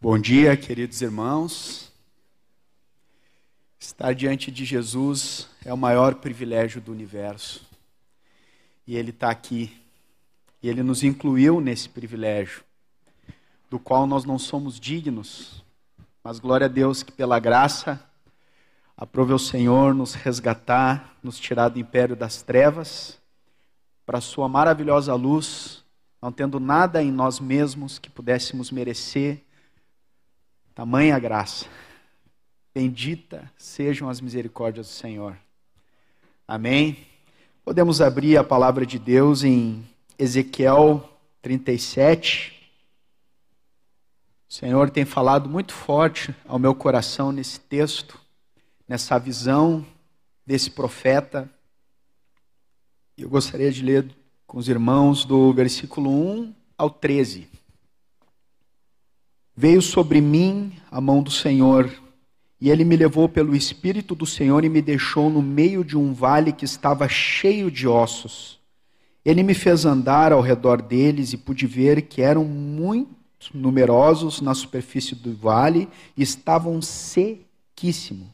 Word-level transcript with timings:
Bom 0.00 0.16
dia, 0.16 0.56
queridos 0.56 1.02
irmãos. 1.02 1.92
Estar 3.80 4.14
diante 4.14 4.48
de 4.48 4.64
Jesus 4.64 5.48
é 5.64 5.74
o 5.74 5.76
maior 5.76 6.14
privilégio 6.14 6.80
do 6.80 6.92
universo. 6.92 7.66
E 8.86 8.94
Ele 8.94 9.10
está 9.10 9.28
aqui. 9.28 9.76
E 10.62 10.68
Ele 10.68 10.84
nos 10.84 11.02
incluiu 11.02 11.60
nesse 11.60 11.88
privilégio, 11.88 12.62
do 13.68 13.76
qual 13.80 14.06
nós 14.06 14.24
não 14.24 14.38
somos 14.38 14.78
dignos. 14.78 15.64
Mas 16.22 16.38
glória 16.38 16.66
a 16.66 16.68
Deus 16.68 17.02
que, 17.02 17.10
pela 17.10 17.40
graça, 17.40 18.00
aprove 18.96 19.32
o 19.32 19.38
Senhor 19.38 19.92
nos 19.92 20.14
resgatar, 20.14 21.16
nos 21.20 21.40
tirar 21.40 21.70
do 21.70 21.80
império 21.80 22.14
das 22.14 22.40
trevas, 22.40 23.18
para 24.06 24.20
Sua 24.20 24.48
maravilhosa 24.48 25.12
luz, 25.16 25.82
não 26.22 26.30
tendo 26.30 26.60
nada 26.60 27.02
em 27.02 27.10
nós 27.10 27.40
mesmos 27.40 27.98
que 27.98 28.08
pudéssemos 28.08 28.70
merecer 28.70 29.42
Tamanha 30.78 31.18
graça. 31.18 31.66
Bendita 32.72 33.50
sejam 33.56 34.08
as 34.08 34.20
misericórdias 34.20 34.86
do 34.86 34.92
Senhor. 34.92 35.36
Amém. 36.46 37.04
Podemos 37.64 38.00
abrir 38.00 38.36
a 38.36 38.44
palavra 38.44 38.86
de 38.86 38.96
Deus 38.96 39.42
em 39.42 39.84
Ezequiel 40.16 41.18
37. 41.42 42.70
O 44.48 44.54
Senhor 44.54 44.88
tem 44.88 45.04
falado 45.04 45.48
muito 45.48 45.72
forte 45.72 46.32
ao 46.46 46.60
meu 46.60 46.76
coração 46.76 47.32
nesse 47.32 47.58
texto, 47.58 48.16
nessa 48.86 49.18
visão 49.18 49.84
desse 50.46 50.70
profeta. 50.70 51.50
Eu 53.16 53.28
gostaria 53.28 53.72
de 53.72 53.82
ler 53.82 54.08
com 54.46 54.58
os 54.58 54.68
irmãos 54.68 55.24
do 55.24 55.52
versículo 55.52 56.08
1 56.08 56.54
ao 56.78 56.88
13. 56.88 57.57
Veio 59.60 59.82
sobre 59.82 60.20
mim 60.20 60.72
a 60.88 61.00
mão 61.00 61.20
do 61.20 61.32
Senhor, 61.32 61.92
e 62.60 62.70
ele 62.70 62.84
me 62.84 62.94
levou 62.94 63.28
pelo 63.28 63.56
Espírito 63.56 64.14
do 64.14 64.24
Senhor 64.24 64.64
e 64.64 64.68
me 64.68 64.80
deixou 64.80 65.28
no 65.28 65.42
meio 65.42 65.82
de 65.82 65.98
um 65.98 66.12
vale 66.12 66.52
que 66.52 66.64
estava 66.64 67.08
cheio 67.08 67.68
de 67.68 67.88
ossos. 67.88 68.60
Ele 69.24 69.42
me 69.42 69.54
fez 69.54 69.84
andar 69.84 70.32
ao 70.32 70.40
redor 70.40 70.80
deles 70.80 71.32
e 71.32 71.36
pude 71.36 71.66
ver 71.66 72.02
que 72.02 72.22
eram 72.22 72.44
muito 72.44 73.10
numerosos 73.52 74.40
na 74.40 74.54
superfície 74.54 75.16
do 75.16 75.34
vale 75.34 75.88
e 76.16 76.22
estavam 76.22 76.80
sequíssimos. 76.80 78.28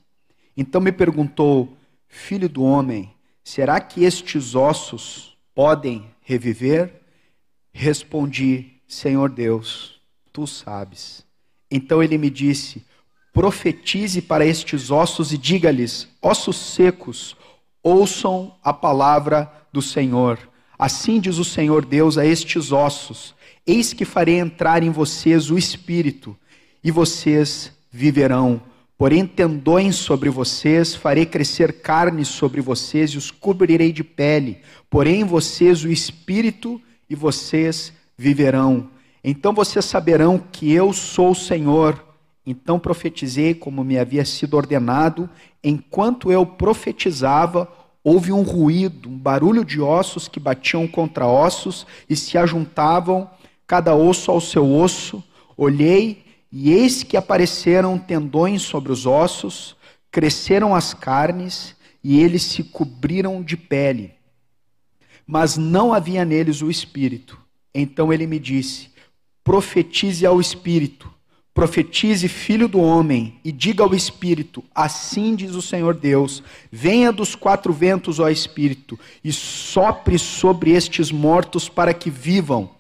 Então 0.55 0.79
me 0.79 0.93
perguntou, 0.93 1.75
filho 2.07 2.51
do 2.51 2.63
homem, 2.63 3.11
será 3.43 3.81
que 3.81 4.05
estes 4.05 4.55
ossos 4.55 5.35
podem 5.55 6.05
reviver? 6.21 7.01
Respondi, 7.73 8.73
Senhor 8.87 9.31
Deus 9.31 9.94
tu 10.35 10.47
sabes. 10.49 11.25
Então 11.71 12.03
ele 12.03 12.19
me 12.19 12.29
disse: 12.29 12.85
profetize 13.33 14.21
para 14.21 14.45
estes 14.45 14.91
ossos 14.91 15.33
e 15.33 15.39
diga-lhes: 15.39 16.09
ossos 16.21 16.57
secos, 16.57 17.37
ouçam 17.83 18.55
a 18.63 18.73
palavra 18.73 19.51
do 19.73 19.81
Senhor. 19.81 20.39
Assim 20.77 21.21
diz 21.21 21.39
o 21.39 21.45
Senhor 21.45 21.87
Deus 21.87 22.19
a 22.19 22.27
estes 22.27 22.73
ossos: 22.73 23.35
Eis 23.65 23.93
que 23.93 24.05
farei 24.05 24.39
entrar 24.39 24.83
em 24.83 24.91
vocês 24.91 25.51
o 25.51 25.57
espírito, 25.57 26.37
e 26.83 26.91
vocês 26.91 27.73
viverão. 27.91 28.61
Porém, 28.99 29.27
tendões 29.27 29.97
sobre 29.97 30.31
vocês, 30.31 30.95
farei 30.95 31.27
crescer 31.27 31.81
carne 31.81 32.25
sobre 32.25 32.61
vocês 32.61 33.11
e 33.11 33.19
os 33.19 33.31
cobrirei 33.31 33.93
de 33.93 34.03
pele. 34.05 34.59
Porém, 34.89 35.25
vocês 35.25 35.85
o 35.85 35.91
espírito, 35.91 36.81
e 37.09 37.15
vocês 37.15 37.93
viverão. 38.17 38.91
Então 39.25 39.55
vocês 39.55 39.87
saberão 39.87 40.39
que 40.39 40.71
eu 40.71 40.93
sou 40.93 41.31
o 41.31 41.35
Senhor. 41.35 42.05
Então 42.45 42.79
profetizei 42.79 43.55
como 43.55 43.83
me 43.83 43.99
havia 43.99 44.23
sido 44.23 44.55
ordenado. 44.55 45.31
Enquanto 45.63 46.31
eu 46.31 46.45
profetizava, 46.45 47.67
houve 48.03 48.31
um 48.31 48.43
ruído, 48.43 49.09
um 49.09 49.17
barulho 49.17 49.65
de 49.65 49.81
ossos 49.81 50.29
que 50.29 50.39
batiam 50.39 50.87
contra 50.87 51.27
ossos 51.27 51.87
e 52.09 52.15
se 52.15 52.37
ajuntavam, 52.37 53.31
cada 53.67 53.95
osso 53.95 54.31
ao 54.31 54.43
seu 54.43 54.71
osso. 54.71 55.25
Olhei 55.57 56.23
e 56.53 56.71
eis 56.71 57.03
que 57.03 57.17
apareceram 57.17 57.99
tendões 57.99 58.61
sobre 58.61 58.93
os 58.93 59.07
ossos, 59.07 59.75
cresceram 60.11 60.75
as 60.75 60.93
carnes 60.93 61.75
e 62.03 62.21
eles 62.21 62.43
se 62.43 62.63
cobriram 62.63 63.43
de 63.43 63.57
pele. 63.57 64.13
Mas 65.27 65.57
não 65.57 65.95
havia 65.95 66.27
neles 66.27 66.61
o 66.61 66.71
espírito. 66.71 67.41
Então 67.75 68.13
ele 68.13 68.27
me 68.27 68.39
disse: 68.39 68.94
profetize 69.45 70.25
ao 70.25 70.41
Espírito, 70.41 71.13
profetize, 71.53 72.27
filho 72.27 72.67
do 72.67 72.81
homem, 72.81 73.39
e 73.45 73.53
diga 73.53 73.85
ao 73.85 73.95
Espírito: 73.95 74.65
Assim 74.75 75.37
diz 75.37 75.55
o 75.55 75.63
Senhor 75.63 75.95
Deus: 75.95 76.43
Venha 76.73 77.13
dos 77.13 77.35
quatro 77.35 77.73
ventos, 77.73 78.19
ó 78.19 78.31
Espírito, 78.31 78.99
e 79.23 79.31
sopre 79.31 80.19
sobre 80.19 80.73
estes 80.73 81.13
mortos 81.13 81.69
para 81.69 81.93
que 81.93 82.11
vivam. 82.11 82.71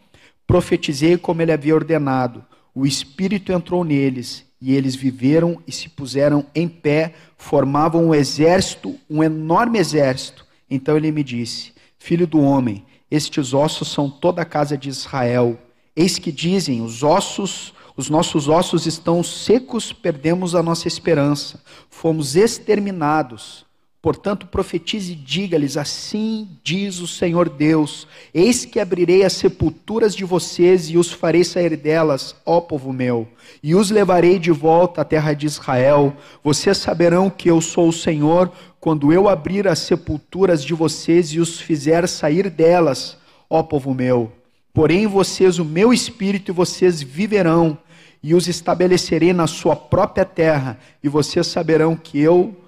Profetizei 0.46 1.18
como 1.18 1.42
ele 1.42 1.52
havia 1.52 1.74
ordenado. 1.74 2.44
O 2.74 2.86
Espírito 2.86 3.52
entrou 3.52 3.84
neles, 3.84 4.44
e 4.60 4.74
eles 4.74 4.96
viveram 4.96 5.62
e 5.66 5.70
se 5.70 5.88
puseram 5.88 6.46
em 6.54 6.66
pé, 6.66 7.14
formavam 7.36 8.06
um 8.06 8.14
exército, 8.14 8.98
um 9.08 9.22
enorme 9.22 9.78
exército. 9.78 10.46
Então 10.68 10.96
ele 10.96 11.12
me 11.12 11.22
disse: 11.22 11.72
Filho 11.98 12.26
do 12.26 12.40
homem, 12.40 12.84
estes 13.10 13.52
ossos 13.52 13.88
são 13.88 14.08
toda 14.10 14.40
a 14.40 14.46
casa 14.46 14.76
de 14.76 14.88
Israel. 14.88 15.58
Eis 15.96 16.18
que 16.18 16.32
dizem: 16.32 16.82
os 16.82 17.02
ossos, 17.02 17.72
os 17.96 18.10
nossos 18.10 18.48
ossos 18.48 18.86
estão 18.86 19.22
secos, 19.22 19.92
perdemos 19.92 20.54
a 20.54 20.62
nossa 20.62 20.88
esperança, 20.88 21.62
fomos 21.88 22.34
exterminados. 22.34 23.64
Portanto, 24.04 24.46
profetize 24.46 25.12
e 25.12 25.14
diga-lhes: 25.14 25.78
Assim 25.78 26.46
diz 26.62 26.98
o 26.98 27.06
Senhor 27.06 27.48
Deus: 27.48 28.06
Eis 28.34 28.66
que 28.66 28.78
abrirei 28.78 29.24
as 29.24 29.32
sepulturas 29.32 30.14
de 30.14 30.26
vocês 30.26 30.90
e 30.90 30.98
os 30.98 31.10
farei 31.10 31.42
sair 31.42 31.74
delas, 31.74 32.36
ó 32.44 32.60
povo 32.60 32.92
meu, 32.92 33.26
e 33.62 33.74
os 33.74 33.90
levarei 33.90 34.38
de 34.38 34.50
volta 34.50 35.00
à 35.00 35.04
terra 35.06 35.32
de 35.32 35.46
Israel. 35.46 36.14
Vocês 36.42 36.76
saberão 36.76 37.30
que 37.30 37.48
eu 37.48 37.62
sou 37.62 37.88
o 37.88 37.94
Senhor 37.94 38.52
quando 38.78 39.10
eu 39.10 39.26
abrir 39.26 39.66
as 39.66 39.78
sepulturas 39.78 40.62
de 40.62 40.74
vocês 40.74 41.28
e 41.28 41.40
os 41.40 41.58
fizer 41.58 42.06
sair 42.06 42.50
delas, 42.50 43.16
ó 43.48 43.62
povo 43.62 43.94
meu. 43.94 44.30
Porém, 44.74 45.06
vocês 45.06 45.60
o 45.60 45.64
meu 45.64 45.92
espírito 45.92 46.50
e 46.50 46.52
vocês 46.52 47.00
viverão, 47.00 47.78
e 48.20 48.34
os 48.34 48.48
estabelecerei 48.48 49.32
na 49.32 49.46
sua 49.46 49.76
própria 49.76 50.24
terra, 50.24 50.80
e 51.00 51.08
vocês 51.08 51.46
saberão 51.46 51.94
que 51.94 52.18
eu 52.18 52.60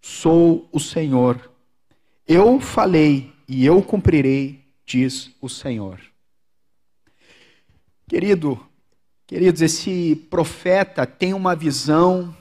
sou 0.00 0.68
o 0.70 0.78
Senhor. 0.78 1.50
Eu 2.24 2.60
falei 2.60 3.32
e 3.48 3.66
eu 3.66 3.82
cumprirei, 3.82 4.64
diz 4.86 5.32
o 5.40 5.48
Senhor. 5.48 5.98
Querido, 8.06 8.64
queridos, 9.26 9.60
esse 9.60 10.14
profeta 10.30 11.04
tem 11.04 11.34
uma 11.34 11.56
visão 11.56 12.34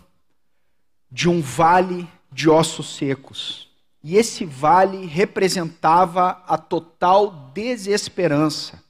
de 1.12 1.28
um 1.28 1.42
vale 1.42 2.08
de 2.31 2.48
ossos 2.48 2.96
secos. 2.96 3.68
E 4.03 4.18
esse 4.18 4.46
vale 4.46 5.08
representava 5.08 6.44
a 6.46 6.59
total 6.59 7.52
desesperança 7.56 8.88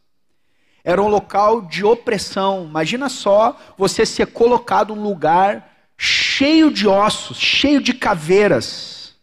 era 0.84 1.02
um 1.02 1.08
local 1.08 1.62
de 1.62 1.84
opressão. 1.84 2.66
Imagina 2.66 3.10
só 3.10 3.58
você 3.78 4.06
ser 4.06 4.28
colocado 4.28 4.96
num 4.96 5.04
lugar 5.04 5.70
cheio 5.98 6.72
de 6.72 6.88
ossos, 6.88 7.38
cheio 7.38 7.82
de 7.82 7.94
caveiras. 7.94 9.16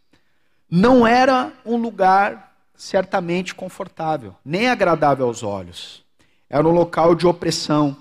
Não 0.71 1.07
era 1.07 1.53
um 1.65 1.77
lugar 1.77 2.55
certamente 2.75 3.55
confortável, 3.55 4.35
nem 4.45 4.69
agradável 4.69 5.27
aos 5.27 5.43
olhos. 5.43 6.05
Era 6.49 6.67
um 6.67 6.73
local 6.73 7.15
de 7.15 7.27
opressão. 7.27 7.97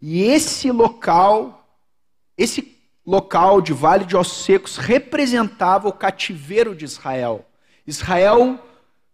E 0.00 0.22
esse 0.22 0.70
local, 0.70 1.66
esse 2.36 2.74
local 3.06 3.60
de 3.60 3.72
Vale 3.72 4.04
de 4.04 4.16
Ossos 4.16 4.44
Secos 4.44 4.76
representava 4.76 5.88
o 5.88 5.92
cativeiro 5.92 6.74
de 6.74 6.84
Israel. 6.84 7.44
Israel 7.86 8.58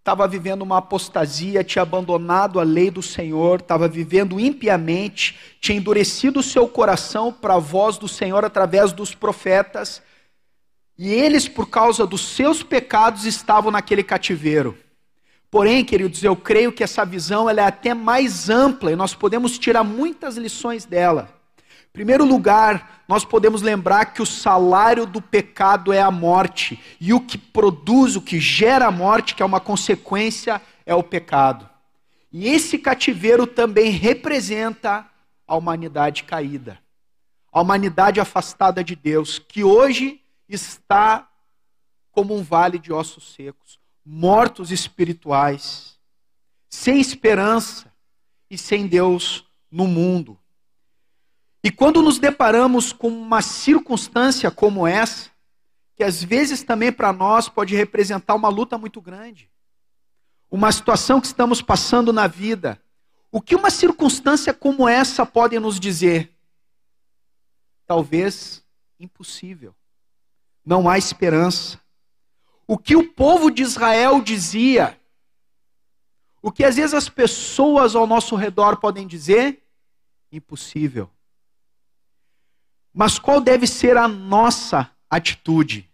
estava 0.00 0.26
vivendo 0.26 0.62
uma 0.62 0.78
apostasia, 0.78 1.62
tinha 1.62 1.82
abandonado 1.82 2.58
a 2.58 2.62
lei 2.62 2.90
do 2.90 3.02
Senhor, 3.02 3.60
estava 3.60 3.86
vivendo 3.86 4.40
impiamente, 4.40 5.38
tinha 5.60 5.76
endurecido 5.76 6.40
o 6.40 6.42
seu 6.42 6.66
coração 6.66 7.30
para 7.32 7.54
a 7.54 7.58
voz 7.58 7.98
do 7.98 8.08
Senhor 8.08 8.44
através 8.44 8.92
dos 8.92 9.14
profetas, 9.14 10.02
e 10.98 11.12
eles, 11.12 11.46
por 11.48 11.68
causa 11.68 12.06
dos 12.06 12.22
seus 12.28 12.62
pecados, 12.62 13.24
estavam 13.24 13.70
naquele 13.70 14.02
cativeiro. 14.02 14.76
Porém, 15.50 15.84
queridos, 15.84 16.22
eu 16.22 16.36
creio 16.36 16.72
que 16.72 16.84
essa 16.84 17.04
visão 17.04 17.48
ela 17.48 17.60
é 17.60 17.64
até 17.64 17.92
mais 17.92 18.48
ampla 18.48 18.92
e 18.92 18.96
nós 18.96 19.14
podemos 19.14 19.58
tirar 19.58 19.82
muitas 19.82 20.36
lições 20.36 20.84
dela. 20.84 21.39
Primeiro 21.92 22.24
lugar, 22.24 23.02
nós 23.08 23.24
podemos 23.24 23.62
lembrar 23.62 24.06
que 24.06 24.22
o 24.22 24.26
salário 24.26 25.04
do 25.06 25.20
pecado 25.20 25.92
é 25.92 26.00
a 26.00 26.10
morte, 26.10 26.78
e 27.00 27.12
o 27.12 27.20
que 27.20 27.36
produz, 27.36 28.14
o 28.14 28.22
que 28.22 28.38
gera 28.38 28.86
a 28.86 28.90
morte, 28.92 29.34
que 29.34 29.42
é 29.42 29.46
uma 29.46 29.60
consequência, 29.60 30.62
é 30.86 30.94
o 30.94 31.02
pecado. 31.02 31.68
E 32.32 32.46
esse 32.48 32.78
cativeiro 32.78 33.46
também 33.46 33.90
representa 33.90 35.04
a 35.46 35.56
humanidade 35.56 36.22
caída. 36.22 36.78
a 37.52 37.60
humanidade 37.60 38.20
afastada 38.20 38.82
de 38.84 38.94
Deus, 38.94 39.38
que 39.38 39.64
hoje 39.64 40.20
está 40.48 41.28
como 42.12 42.36
um 42.36 42.42
vale 42.42 42.78
de 42.78 42.92
ossos 42.92 43.34
secos, 43.34 43.78
mortos 44.04 44.70
espirituais, 44.70 45.98
sem 46.68 47.00
esperança 47.00 47.92
e 48.48 48.56
sem 48.56 48.86
Deus 48.86 49.44
no 49.70 49.86
mundo. 49.86 50.38
E 51.62 51.70
quando 51.70 52.00
nos 52.00 52.18
deparamos 52.18 52.92
com 52.92 53.08
uma 53.08 53.42
circunstância 53.42 54.50
como 54.50 54.86
essa, 54.86 55.30
que 55.94 56.02
às 56.02 56.22
vezes 56.22 56.62
também 56.62 56.90
para 56.90 57.12
nós 57.12 57.48
pode 57.48 57.76
representar 57.76 58.34
uma 58.34 58.48
luta 58.48 58.78
muito 58.78 59.00
grande, 59.00 59.50
uma 60.50 60.72
situação 60.72 61.20
que 61.20 61.26
estamos 61.26 61.60
passando 61.60 62.12
na 62.12 62.26
vida, 62.26 62.82
o 63.30 63.40
que 63.40 63.54
uma 63.54 63.70
circunstância 63.70 64.52
como 64.54 64.88
essa 64.88 65.26
pode 65.26 65.58
nos 65.58 65.78
dizer? 65.78 66.34
Talvez 67.86 68.64
impossível. 68.98 69.74
Não 70.64 70.88
há 70.88 70.96
esperança. 70.96 71.80
O 72.66 72.78
que 72.78 72.96
o 72.96 73.12
povo 73.12 73.50
de 73.50 73.62
Israel 73.62 74.22
dizia, 74.22 74.98
o 76.40 76.50
que 76.50 76.64
às 76.64 76.76
vezes 76.76 76.94
as 76.94 77.08
pessoas 77.08 77.94
ao 77.94 78.06
nosso 78.06 78.34
redor 78.36 78.78
podem 78.78 79.06
dizer, 79.06 79.62
impossível. 80.32 81.10
Mas 82.92 83.18
qual 83.18 83.40
deve 83.40 83.66
ser 83.66 83.96
a 83.96 84.08
nossa 84.08 84.90
atitude? 85.08 85.88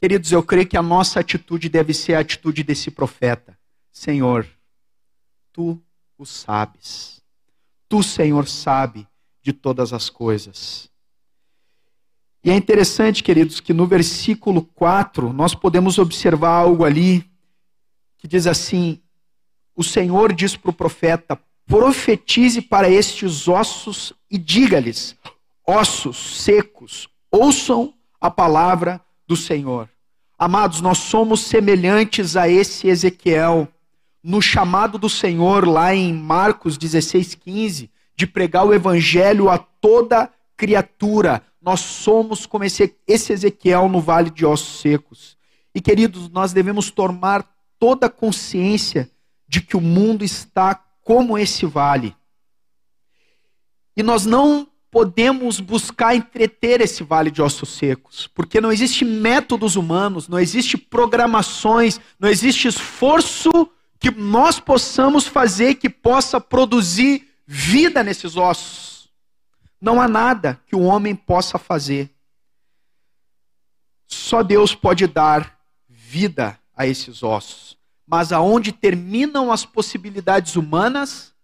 Queridos, 0.00 0.32
eu 0.32 0.42
creio 0.42 0.66
que 0.66 0.76
a 0.76 0.82
nossa 0.82 1.20
atitude 1.20 1.68
deve 1.68 1.94
ser 1.94 2.14
a 2.14 2.20
atitude 2.20 2.62
desse 2.62 2.90
profeta. 2.90 3.58
Senhor, 3.90 4.46
tu 5.52 5.80
o 6.18 6.26
sabes. 6.26 7.22
Tu, 7.88 8.02
Senhor, 8.02 8.46
sabe 8.46 9.08
de 9.42 9.52
todas 9.52 9.92
as 9.92 10.10
coisas. 10.10 10.90
E 12.42 12.50
é 12.50 12.54
interessante, 12.54 13.22
queridos, 13.22 13.60
que 13.60 13.72
no 13.72 13.86
versículo 13.86 14.62
4 14.62 15.32
nós 15.32 15.54
podemos 15.54 15.98
observar 15.98 16.50
algo 16.50 16.84
ali 16.84 17.24
que 18.18 18.28
diz 18.28 18.46
assim: 18.46 19.00
O 19.74 19.82
Senhor 19.82 20.34
diz 20.34 20.54
para 20.56 20.70
o 20.70 20.74
profeta: 20.74 21.40
profetize 21.66 22.60
para 22.60 22.90
estes 22.90 23.48
ossos 23.48 24.12
e 24.30 24.36
diga-lhes: 24.36 25.16
ossos 25.66 26.42
secos, 26.42 27.08
ouçam 27.30 27.94
a 28.20 28.30
palavra 28.30 29.00
do 29.26 29.36
Senhor. 29.36 29.88
Amados, 30.38 30.80
nós 30.80 30.98
somos 30.98 31.40
semelhantes 31.40 32.36
a 32.36 32.48
esse 32.48 32.88
Ezequiel, 32.88 33.68
no 34.22 34.40
chamado 34.40 34.98
do 34.98 35.08
Senhor, 35.08 35.66
lá 35.66 35.94
em 35.94 36.12
Marcos 36.12 36.78
16,15, 36.78 37.90
de 38.16 38.26
pregar 38.26 38.66
o 38.66 38.74
evangelho 38.74 39.48
a 39.48 39.58
toda 39.58 40.30
criatura. 40.56 41.42
Nós 41.60 41.80
somos 41.80 42.46
como 42.46 42.64
esse, 42.64 42.94
esse 43.06 43.32
Ezequiel 43.32 43.88
no 43.88 44.00
vale 44.00 44.30
de 44.30 44.44
ossos 44.44 44.80
secos. 44.80 45.36
E 45.74 45.80
queridos, 45.80 46.28
nós 46.28 46.52
devemos 46.52 46.90
tomar 46.90 47.44
toda 47.78 48.08
consciência 48.08 49.10
de 49.48 49.60
que 49.60 49.76
o 49.76 49.80
mundo 49.80 50.24
está 50.24 50.74
como 51.02 51.36
esse 51.36 51.66
vale. 51.66 52.14
E 53.96 54.02
nós 54.02 54.24
não 54.24 54.66
podemos 54.94 55.58
buscar 55.58 56.14
entreter 56.14 56.80
esse 56.80 57.02
vale 57.02 57.28
de 57.28 57.42
ossos 57.42 57.70
secos, 57.70 58.28
porque 58.28 58.60
não 58.60 58.70
existe 58.70 59.04
métodos 59.04 59.74
humanos, 59.74 60.28
não 60.28 60.38
existe 60.38 60.78
programações, 60.78 61.98
não 62.16 62.28
existe 62.28 62.68
esforço 62.68 63.50
que 63.98 64.12
nós 64.12 64.60
possamos 64.60 65.26
fazer 65.26 65.74
que 65.74 65.90
possa 65.90 66.40
produzir 66.40 67.28
vida 67.44 68.04
nesses 68.04 68.36
ossos. 68.36 69.10
Não 69.80 70.00
há 70.00 70.06
nada 70.06 70.60
que 70.64 70.76
o 70.76 70.82
homem 70.82 71.16
possa 71.16 71.58
fazer. 71.58 72.08
Só 74.06 74.44
Deus 74.44 74.76
pode 74.76 75.08
dar 75.08 75.58
vida 75.88 76.56
a 76.72 76.86
esses 76.86 77.24
ossos. 77.24 77.76
Mas 78.06 78.30
aonde 78.30 78.70
terminam 78.70 79.50
as 79.50 79.66
possibilidades 79.66 80.54
humanas, 80.54 81.34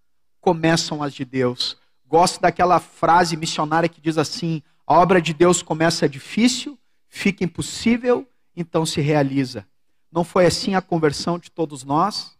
começam 0.40 1.02
as 1.02 1.12
de 1.12 1.24
Deus. 1.24 1.79
Gosto 2.10 2.40
daquela 2.40 2.80
frase 2.80 3.36
missionária 3.36 3.88
que 3.88 4.00
diz 4.00 4.18
assim: 4.18 4.64
a 4.84 4.98
obra 4.98 5.22
de 5.22 5.32
Deus 5.32 5.62
começa 5.62 6.08
difícil, 6.08 6.76
fica 7.08 7.44
impossível, 7.44 8.26
então 8.56 8.84
se 8.84 9.00
realiza. 9.00 9.64
Não 10.10 10.24
foi 10.24 10.44
assim 10.44 10.74
a 10.74 10.82
conversão 10.82 11.38
de 11.38 11.52
todos 11.52 11.84
nós? 11.84 12.36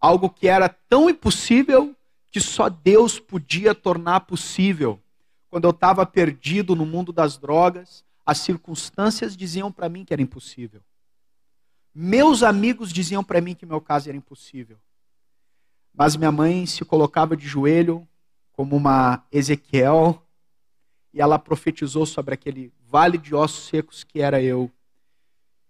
Algo 0.00 0.28
que 0.28 0.48
era 0.48 0.68
tão 0.68 1.08
impossível 1.08 1.94
que 2.28 2.40
só 2.40 2.68
Deus 2.68 3.20
podia 3.20 3.72
tornar 3.72 4.22
possível. 4.22 5.00
Quando 5.48 5.66
eu 5.66 5.70
estava 5.70 6.04
perdido 6.04 6.74
no 6.74 6.84
mundo 6.84 7.12
das 7.12 7.38
drogas, 7.38 8.04
as 8.26 8.38
circunstâncias 8.38 9.36
diziam 9.36 9.70
para 9.70 9.88
mim 9.88 10.04
que 10.04 10.12
era 10.12 10.20
impossível. 10.20 10.82
Meus 11.94 12.42
amigos 12.42 12.92
diziam 12.92 13.22
para 13.22 13.40
mim 13.40 13.54
que 13.54 13.64
meu 13.64 13.80
caso 13.80 14.08
era 14.08 14.18
impossível. 14.18 14.76
Mas 15.94 16.16
minha 16.16 16.32
mãe 16.32 16.66
se 16.66 16.84
colocava 16.84 17.36
de 17.36 17.46
joelho, 17.46 18.06
como 18.56 18.74
uma 18.74 19.22
Ezequiel, 19.30 20.22
e 21.12 21.20
ela 21.20 21.38
profetizou 21.38 22.06
sobre 22.06 22.34
aquele 22.34 22.72
vale 22.88 23.18
de 23.18 23.34
ossos 23.34 23.68
secos 23.68 24.02
que 24.02 24.20
era 24.20 24.42
eu. 24.42 24.70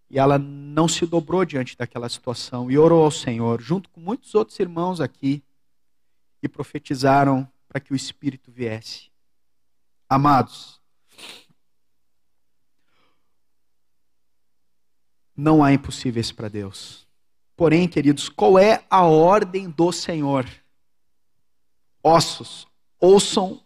E 0.09 0.19
ela 0.19 0.39
não 0.39 0.87
se 0.87 1.05
dobrou 1.05 1.45
diante 1.45 1.77
daquela 1.77 2.09
situação 2.09 2.71
e 2.71 2.79
orou 2.79 3.05
ao 3.05 3.11
Senhor, 3.11 3.61
junto 3.61 3.91
com 3.91 4.01
muitos 4.01 4.35
outros 4.35 4.59
irmãos 4.61 5.01
aqui, 5.01 5.43
e 6.43 6.49
profetizaram 6.49 7.51
para 7.69 7.81
que 7.81 7.93
o 7.93 7.97
Espírito 7.97 8.53
viesse. 8.53 9.11
Amados, 10.09 10.81
não 15.37 15.63
há 15.63 15.73
impossíveis 15.73 16.31
para 16.31 16.49
Deus. 16.49 17.07
Porém, 17.57 17.89
queridos, 17.89 18.29
qual 18.29 18.59
é 18.59 18.85
a 18.89 19.03
ordem 19.03 19.69
do 19.69 19.91
Senhor? 19.91 20.47
Ossos, 22.03 22.67
ouçam 23.01 23.61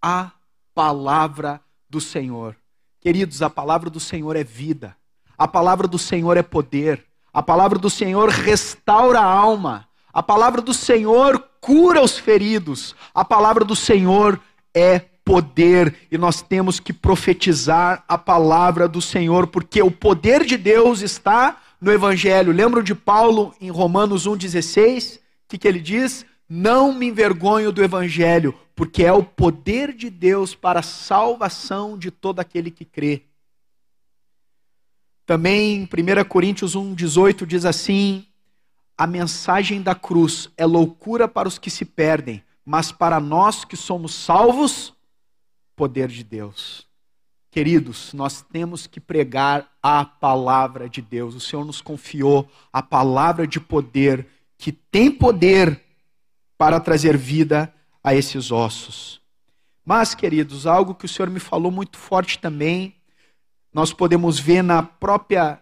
a 0.00 0.30
palavra 0.74 1.60
do 1.88 2.00
Senhor. 2.00 2.56
Queridos, 3.00 3.42
a 3.42 3.50
palavra 3.50 3.90
do 3.90 4.00
Senhor 4.00 4.36
é 4.36 4.44
vida, 4.44 4.96
a 5.36 5.48
palavra 5.48 5.88
do 5.88 5.98
Senhor 5.98 6.36
é 6.36 6.42
poder, 6.42 7.04
a 7.32 7.42
palavra 7.42 7.78
do 7.78 7.88
Senhor 7.88 8.28
restaura 8.28 9.20
a 9.20 9.24
alma, 9.24 9.88
a 10.12 10.22
palavra 10.22 10.60
do 10.60 10.74
Senhor 10.74 11.38
cura 11.60 12.02
os 12.02 12.18
feridos, 12.18 12.94
a 13.14 13.24
palavra 13.24 13.64
do 13.64 13.76
Senhor 13.76 14.40
é 14.74 14.98
poder 15.24 15.94
e 16.10 16.18
nós 16.18 16.42
temos 16.42 16.80
que 16.80 16.92
profetizar 16.92 18.04
a 18.08 18.18
palavra 18.18 18.88
do 18.88 19.00
Senhor, 19.00 19.46
porque 19.46 19.80
o 19.82 19.90
poder 19.90 20.44
de 20.44 20.56
Deus 20.56 21.02
está 21.02 21.56
no 21.80 21.92
Evangelho. 21.92 22.52
Lembram 22.52 22.82
de 22.82 22.94
Paulo 22.94 23.54
em 23.60 23.70
Romanos 23.70 24.26
1,16? 24.26 25.16
O 25.16 25.20
que, 25.48 25.58
que 25.58 25.68
ele 25.68 25.80
diz? 25.80 26.26
Não 26.52 26.92
me 26.92 27.06
envergonho 27.06 27.70
do 27.70 27.80
Evangelho, 27.80 28.58
porque 28.74 29.04
é 29.04 29.12
o 29.12 29.22
poder 29.22 29.94
de 29.94 30.10
Deus 30.10 30.52
para 30.52 30.80
a 30.80 30.82
salvação 30.82 31.96
de 31.96 32.10
todo 32.10 32.40
aquele 32.40 32.72
que 32.72 32.84
crê. 32.84 33.22
Também 35.24 35.76
em 35.76 35.84
1 35.84 36.24
Coríntios 36.28 36.74
1,18 36.74 37.46
diz 37.46 37.64
assim: 37.64 38.26
A 38.98 39.06
mensagem 39.06 39.80
da 39.80 39.94
cruz 39.94 40.50
é 40.56 40.66
loucura 40.66 41.28
para 41.28 41.46
os 41.46 41.56
que 41.56 41.70
se 41.70 41.84
perdem, 41.84 42.42
mas 42.64 42.90
para 42.90 43.20
nós 43.20 43.64
que 43.64 43.76
somos 43.76 44.12
salvos, 44.12 44.92
poder 45.76 46.08
de 46.08 46.24
Deus. 46.24 46.84
Queridos, 47.48 48.12
nós 48.12 48.42
temos 48.42 48.88
que 48.88 48.98
pregar 48.98 49.70
a 49.80 50.04
palavra 50.04 50.88
de 50.88 51.00
Deus. 51.00 51.36
O 51.36 51.40
Senhor 51.40 51.64
nos 51.64 51.80
confiou 51.80 52.50
a 52.72 52.82
palavra 52.82 53.46
de 53.46 53.60
poder, 53.60 54.26
que 54.58 54.72
tem 54.72 55.12
poder 55.12 55.89
para 56.60 56.78
trazer 56.78 57.16
vida 57.16 57.72
a 58.04 58.14
esses 58.14 58.52
ossos. 58.52 59.18
Mas, 59.82 60.14
queridos, 60.14 60.66
algo 60.66 60.94
que 60.94 61.06
o 61.06 61.08
Senhor 61.08 61.30
me 61.30 61.40
falou 61.40 61.72
muito 61.72 61.96
forte 61.96 62.38
também, 62.38 62.94
nós 63.72 63.94
podemos 63.94 64.38
ver 64.38 64.60
na 64.60 64.82
própria 64.82 65.58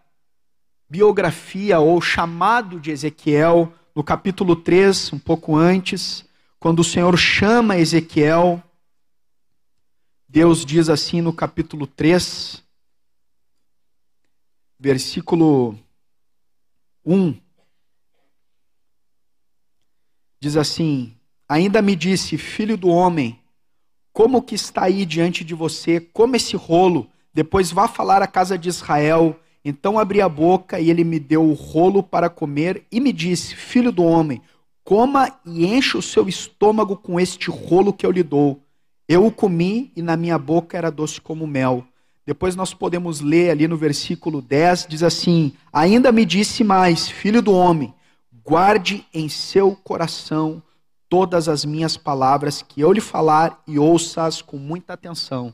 biografia 0.91 1.79
ou 1.79 2.01
chamado 2.01 2.81
de 2.81 2.91
Ezequiel, 2.91 3.73
no 3.95 4.03
capítulo 4.03 4.57
3, 4.57 5.13
um 5.13 5.21
pouco 5.21 5.55
antes, 5.55 6.29
quando 6.59 6.81
o 6.81 6.85
Senhor 6.85 7.17
chama 7.17 7.79
Ezequiel, 7.79 8.61
Deus 10.29 10.67
diz 10.67 10.89
assim 10.89 11.21
no 11.21 11.33
capítulo 11.33 11.87
3, 11.87 12.61
versículo 14.81 15.79
1, 17.07 17.39
diz 20.41 20.57
assim: 20.57 21.13
Ainda 21.49 21.81
me 21.81 21.97
disse, 21.97 22.37
filho 22.37 22.77
do 22.77 22.89
homem, 22.89 23.39
como 24.13 24.43
que 24.43 24.55
está 24.55 24.85
aí 24.85 25.07
diante 25.07 25.45
de 25.45 25.55
você, 25.55 26.01
come 26.01 26.37
esse 26.37 26.57
rolo, 26.57 27.09
depois 27.33 27.71
vá 27.71 27.87
falar 27.87 28.23
à 28.23 28.27
casa 28.27 28.59
de 28.59 28.69
Israel. 28.69 29.39
Então 29.65 29.99
abri 29.99 30.21
a 30.21 30.29
boca 30.29 30.81
e 30.81 30.91
ele 30.91 31.05
me 31.05 31.19
deu 31.19 31.45
o 31.45 31.53
rolo 31.53 32.03
para 32.03 32.29
comer 32.29 32.85
e 32.91 33.01
me 33.01 33.13
disse, 33.13 33.55
filho 33.55 33.93
do 33.93 34.03
homem, 34.03 34.41
coma 34.83 35.33
e 35.45 35.67
enche 35.67 35.97
o 35.97 36.03
seu 36.03 36.29
estômago 36.29 36.97
com 36.97 37.21
este 37.21 37.51
rolo 37.51 37.93
que 37.93 38.07
eu 38.07 38.11
lhe 38.11 38.23
dou. 38.23 38.61
Eu 39.09 39.27
o 39.27 39.33
comi 39.33 39.93
e 39.95 40.03
na 40.03 40.17
minha 40.17 40.39
boca 40.39 40.77
era 40.77 40.91
doce 40.91 41.21
como 41.21 41.47
mel. 41.47 41.85
Depois 42.27 42.55
nós 42.55 42.75
podemos 42.75 43.21
ler 43.21 43.51
ali 43.51 43.67
no 43.67 43.77
versículo 43.77 44.43
10, 44.43 44.87
diz 44.89 45.03
assim: 45.03 45.53
Ainda 45.73 46.13
me 46.13 46.27
disse 46.27 46.63
mais, 46.63 47.09
filho 47.09 47.41
do 47.41 47.53
homem, 47.53 47.95
guarde 48.49 49.07
em 49.13 49.29
seu 49.29 49.77
coração 49.77 50.63
todas 51.07 51.51
as 51.51 51.67
minhas 51.67 51.99
palavras 51.99 52.63
que 52.63 52.81
eu 52.81 52.91
lhe 52.91 53.01
falar 53.01 53.63
e 53.67 53.79
ouça-as 53.79 54.41
com 54.41 54.57
muita 54.57 54.95
atenção. 54.95 55.53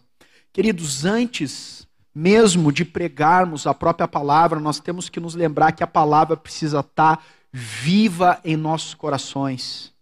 Queridos, 0.53 1.05
antes 1.05 1.89
mesmo 2.15 2.71
de 2.71 2.85
pregarmos 2.85 3.67
a 3.67 3.75
própria 3.75 4.07
palavra, 4.07 4.61
nós 4.61 4.79
temos 4.79 5.09
que 5.09 5.19
nos 5.19 5.35
lembrar 5.35 5.73
que 5.73 5.83
a 5.83 5.89
palavra 5.89 6.37
precisa 6.37 6.79
estar 6.79 7.21
viva 7.51 8.41
em 8.45 8.57
nossos 8.57 8.95
corações. 8.95 9.93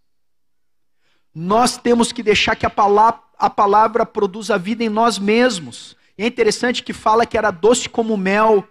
Nós 1.33 1.75
temos 1.77 2.11
que 2.11 2.21
deixar 2.21 2.55
que 2.55 2.67
a 2.67 2.69
palavra, 2.69 3.21
a 3.39 3.49
palavra 3.49 4.05
produza 4.05 4.55
vida 4.55 4.83
em 4.83 4.89
nós 4.89 5.17
mesmos. 5.17 5.97
E 6.15 6.21
é 6.21 6.27
interessante 6.27 6.83
que 6.83 6.93
fala 6.93 7.25
que 7.25 7.39
era 7.39 7.49
doce 7.49 7.89
como 7.89 8.15
mel 8.15 8.63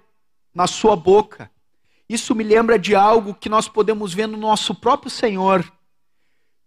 na 0.54 0.68
sua 0.68 0.94
boca. 0.94 1.50
Isso 2.12 2.34
me 2.34 2.44
lembra 2.44 2.78
de 2.78 2.94
algo 2.94 3.34
que 3.34 3.48
nós 3.48 3.68
podemos 3.68 4.12
ver 4.12 4.26
no 4.26 4.36
nosso 4.36 4.74
próprio 4.74 5.10
Senhor. 5.10 5.72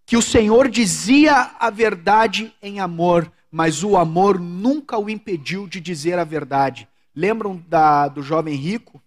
Que 0.03 0.17
o 0.17 0.21
Senhor 0.21 0.67
dizia 0.67 1.55
a 1.59 1.69
verdade 1.69 2.51
em 2.63 2.79
amor, 2.79 3.31
mas 3.51 3.83
o 3.83 3.95
amor 3.95 4.39
nunca 4.39 4.97
o 4.97 5.07
impediu 5.07 5.67
de 5.67 5.79
dizer 5.79 6.17
a 6.17 6.23
verdade. 6.23 6.87
Lembram 7.13 7.63
da, 7.67 8.07
do 8.07 8.23
jovem 8.23 8.55
rico? 8.55 8.99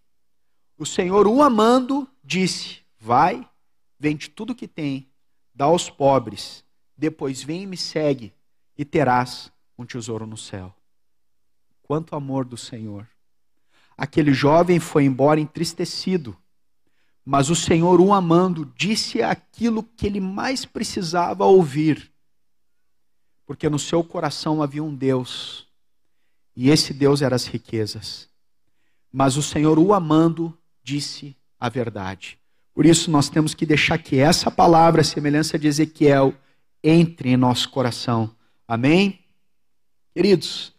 O 0.78 0.86
Senhor, 0.86 1.26
o 1.26 1.42
amando, 1.42 2.08
disse: 2.22 2.82
Vai, 3.00 3.44
vende 3.98 4.30
tudo 4.30 4.54
que 4.54 4.68
tem, 4.68 5.08
dá 5.52 5.64
aos 5.64 5.90
pobres, 5.90 6.64
depois 6.96 7.42
vem 7.42 7.64
e 7.64 7.66
me 7.66 7.76
segue, 7.76 8.32
e 8.76 8.84
terás 8.84 9.50
um 9.76 9.84
tesouro 9.84 10.24
no 10.24 10.36
céu. 10.36 10.72
Quanto 11.82 12.14
amor 12.14 12.44
do 12.44 12.56
Senhor! 12.56 13.08
Aquele 13.98 14.32
jovem 14.32 14.78
foi 14.78 15.04
embora 15.04 15.40
entristecido, 15.40 16.36
mas 17.24 17.50
o 17.50 17.56
Senhor, 17.56 18.00
o 18.00 18.14
amando, 18.14 18.72
disse 18.76 19.20
aquilo 19.20 19.82
que 19.82 20.06
ele 20.06 20.20
mais 20.20 20.64
precisava 20.64 21.44
ouvir, 21.44 22.08
porque 23.44 23.68
no 23.68 23.78
seu 23.78 24.04
coração 24.04 24.62
havia 24.62 24.84
um 24.84 24.94
Deus, 24.94 25.66
e 26.54 26.70
esse 26.70 26.94
Deus 26.94 27.22
era 27.22 27.34
as 27.34 27.46
riquezas. 27.46 28.28
Mas 29.12 29.36
o 29.36 29.42
Senhor, 29.42 29.80
o 29.80 29.92
amando, 29.92 30.56
disse 30.82 31.36
a 31.58 31.68
verdade. 31.68 32.38
Por 32.72 32.86
isso 32.86 33.10
nós 33.10 33.28
temos 33.28 33.52
que 33.52 33.66
deixar 33.66 33.98
que 33.98 34.16
essa 34.16 34.48
palavra, 34.48 35.00
a 35.00 35.04
semelhança 35.04 35.58
de 35.58 35.66
Ezequiel, 35.66 36.32
entre 36.84 37.30
em 37.30 37.36
nosso 37.36 37.68
coração. 37.70 38.30
Amém? 38.66 39.18
Queridos, 40.14 40.72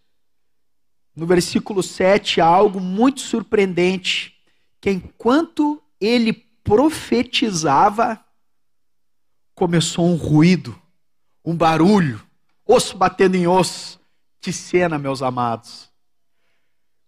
no 1.19 1.25
versículo 1.25 1.83
7 1.83 2.39
há 2.39 2.45
algo 2.45 2.79
muito 2.79 3.19
surpreendente, 3.19 4.33
que 4.79 4.89
enquanto 4.89 5.81
ele 5.99 6.33
profetizava, 6.63 8.23
começou 9.53 10.05
um 10.05 10.15
ruído, 10.15 10.79
um 11.43 11.55
barulho, 11.55 12.21
osso 12.65 12.95
batendo 12.95 13.35
em 13.35 13.47
osso. 13.47 13.99
Que 14.39 14.53
cena, 14.53 14.97
meus 14.97 15.21
amados. 15.21 15.89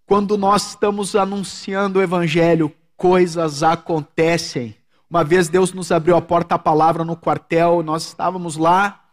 Quando 0.06 0.38
nós 0.38 0.72
estamos 0.72 1.16
anunciando 1.16 2.00
o 2.00 2.02
evangelho, 2.02 2.76
coisas 2.98 3.64
acontecem. 3.64 4.76
Uma 5.10 5.24
vez 5.24 5.48
Deus 5.48 5.72
nos 5.72 5.92
abriu 5.92 6.18
a 6.18 6.22
porta 6.22 6.56
à 6.56 6.60
palavra 6.60 7.06
no 7.06 7.16
quartel, 7.16 7.82
nós 7.82 8.08
estávamos 8.08 8.58
lá. 8.58 9.06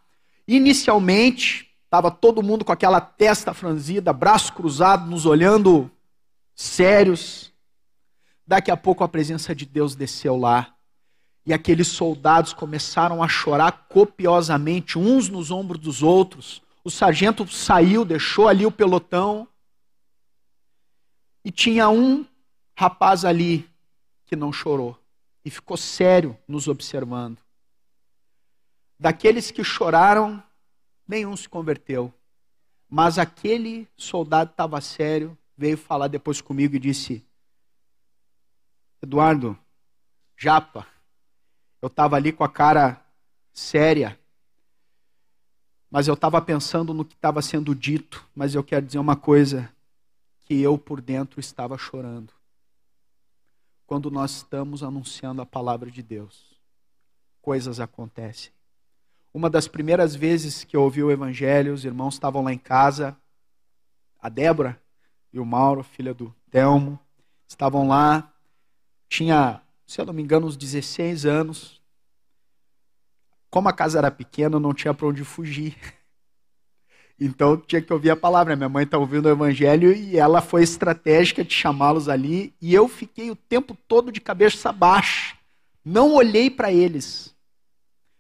Inicialmente, 0.49 1.68
estava 1.89 2.11
todo 2.11 2.43
mundo 2.43 2.67
com 2.67 2.73
aquela 2.73 3.01
testa 3.01 3.55
franzida, 3.55 4.13
braço 4.13 4.53
cruzado, 4.53 5.09
nos 5.09 5.25
olhando 5.25 5.91
sérios. 6.55 7.51
Daqui 8.47 8.71
a 8.71 8.77
pouco 8.77 9.03
a 9.03 9.09
presença 9.09 9.55
de 9.55 9.65
Deus 9.65 9.95
desceu 9.95 10.37
lá. 10.37 10.75
E 11.47 11.53
aqueles 11.53 11.89
soldados 11.89 12.53
começaram 12.53 13.23
a 13.23 13.29
chorar 13.29 13.87
copiosamente, 13.89 14.99
uns 14.99 15.31
nos 15.31 15.51
ombros 15.51 15.81
dos 15.81 16.03
outros. 16.03 16.61
O 16.85 16.91
sargento 16.91 17.49
saiu, 17.49 18.05
deixou 18.05 18.49
ali 18.49 18.67
o 18.67 18.71
pelotão. 18.71 19.49
E 21.43 21.51
tinha 21.51 21.89
um 21.89 22.27
rapaz 22.77 23.25
ali 23.25 23.67
que 24.27 24.37
não 24.37 24.53
chorou 24.53 24.99
e 25.43 25.49
ficou 25.49 25.79
sério 25.79 26.37
nos 26.47 26.69
observando. 26.69 27.39
Daqueles 29.01 29.51
que 29.51 29.65
choraram, 29.65 30.43
nenhum 31.09 31.35
se 31.35 31.49
converteu. 31.49 32.13
Mas 32.89 33.19
aquele 33.19 33.89
soldado 33.97 34.51
estava 34.51 34.81
sério, 34.81 35.37
veio 35.57 35.77
falar 35.77 36.09
depois 36.09 36.41
comigo 36.41 36.77
e 36.77 36.79
disse: 36.79 37.25
Eduardo, 39.03 39.59
Japa, 40.37 40.87
eu 41.81 41.89
estava 41.89 42.17
ali 42.17 42.33
com 42.33 42.45
a 42.45 42.49
cara 42.49 43.05
séria, 43.53 44.19
mas 45.91 46.07
eu 46.07 46.15
estava 46.15 46.41
pensando 46.41 46.95
no 46.95 47.05
que 47.05 47.15
estava 47.15 47.43
sendo 47.43 47.75
dito, 47.75 48.25
mas 48.35 48.55
eu 48.55 48.63
quero 48.63 48.87
dizer 48.87 48.99
uma 48.99 49.17
coisa, 49.17 49.73
que 50.41 50.61
eu 50.61 50.79
por 50.79 51.01
dentro 51.01 51.41
estava 51.41 51.77
chorando 51.77 52.33
quando 53.87 54.11
nós 54.11 54.37
estamos 54.37 54.83
anunciando 54.83 55.41
a 55.41 55.47
palavra 55.47 55.91
de 55.91 56.03
Deus. 56.03 56.55
Coisas 57.41 57.81
acontecem. 57.81 58.53
Uma 59.33 59.51
das 59.51 59.69
primeiras 59.69 60.15
vezes 60.15 60.65
que 60.65 60.77
eu 60.77 60.83
ouvi 60.83 61.03
o 61.03 61.11
evangelho, 61.11 61.75
os 61.75 61.85
irmãos 61.85 62.15
estavam 62.15 62.43
lá 62.43 62.53
em 62.53 62.59
casa, 62.59 63.17
a 64.21 64.29
Débora 64.29 64.81
e 65.33 65.39
o 65.39 65.45
Mauro, 65.45 65.83
filha 65.83 66.15
do 66.15 66.35
Telmo, 66.51 66.99
estavam 67.47 67.87
lá. 67.87 68.33
Tinha, 69.09 69.61
se 69.87 70.01
eu 70.01 70.07
não 70.07 70.13
me 70.13 70.23
engano, 70.23 70.47
uns 70.47 70.57
16 70.57 71.27
anos. 71.27 71.81
Como 73.51 73.69
a 73.69 73.73
casa 73.73 73.99
era 73.99 74.11
pequena, 74.11 74.59
não 74.59 74.75
tinha 74.75 74.93
para 74.95 75.07
onde 75.07 75.25
fugir. 75.25 75.77
Então 77.21 77.57
tinha 77.57 77.83
que 77.83 77.93
ouvir 77.93 78.11
a 78.11 78.17
palavra. 78.17 78.55
Minha 78.55 78.69
mãe 78.69 78.85
está 78.85 78.97
ouvindo 78.97 79.27
o 79.27 79.31
evangelho 79.33 79.93
e 79.93 80.17
ela 80.17 80.41
foi 80.41 80.63
estratégica 80.63 81.43
de 81.43 81.53
chamá-los 81.53 82.09
ali. 82.09 82.55
E 82.63 82.73
eu 82.73 82.87
fiquei 82.87 83.29
o 83.29 83.35
tempo 83.35 83.77
todo 83.89 84.13
de 84.13 84.21
cabeça 84.21 84.71
baixa. 84.71 85.37
Não 85.85 86.15
olhei 86.15 86.49
para 86.49 86.73
eles. 86.73 87.35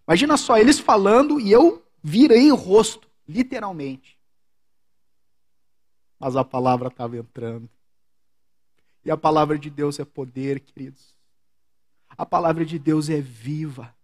Imagina 0.08 0.38
só, 0.38 0.56
eles 0.56 0.78
falando 0.78 1.38
e 1.38 1.52
eu 1.52 1.86
virei 2.02 2.50
o 2.50 2.54
rosto, 2.54 3.06
literalmente. 3.28 4.18
Mas 6.18 6.34
a 6.34 6.42
palavra 6.42 6.88
estava 6.88 7.18
entrando. 7.18 7.68
E 9.04 9.10
a 9.10 9.18
palavra 9.18 9.58
de 9.58 9.68
Deus 9.68 9.98
é 10.00 10.06
poder, 10.06 10.60
queridos. 10.60 11.14
A 12.08 12.24
palavra 12.24 12.64
de 12.64 12.78
Deus 12.78 13.10
é 13.10 13.20
viva. 13.20 13.94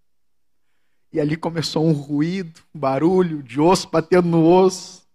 E 1.10 1.18
ali 1.18 1.38
começou 1.38 1.86
um 1.86 1.92
ruído, 1.92 2.60
um 2.74 2.78
barulho 2.78 3.42
de 3.42 3.58
osso 3.58 3.88
batendo 3.88 4.28
no 4.28 4.46
osso. 4.46 5.08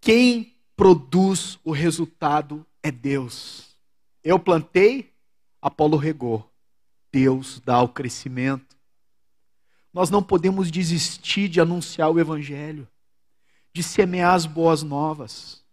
Quem 0.00 0.56
produz 0.74 1.58
o 1.62 1.70
resultado 1.70 2.66
é 2.82 2.90
Deus. 2.90 3.76
Eu 4.24 4.38
plantei, 4.38 5.12
Apolo 5.60 5.98
regou. 5.98 6.49
Deus 7.12 7.60
dá 7.64 7.80
o 7.82 7.88
crescimento. 7.88 8.76
Nós 9.92 10.10
não 10.10 10.22
podemos 10.22 10.70
desistir 10.70 11.48
de 11.48 11.60
anunciar 11.60 12.10
o 12.10 12.20
Evangelho, 12.20 12.86
de 13.72 13.82
semear 13.82 14.34
as 14.34 14.46
boas 14.46 14.82
novas. 14.82 15.64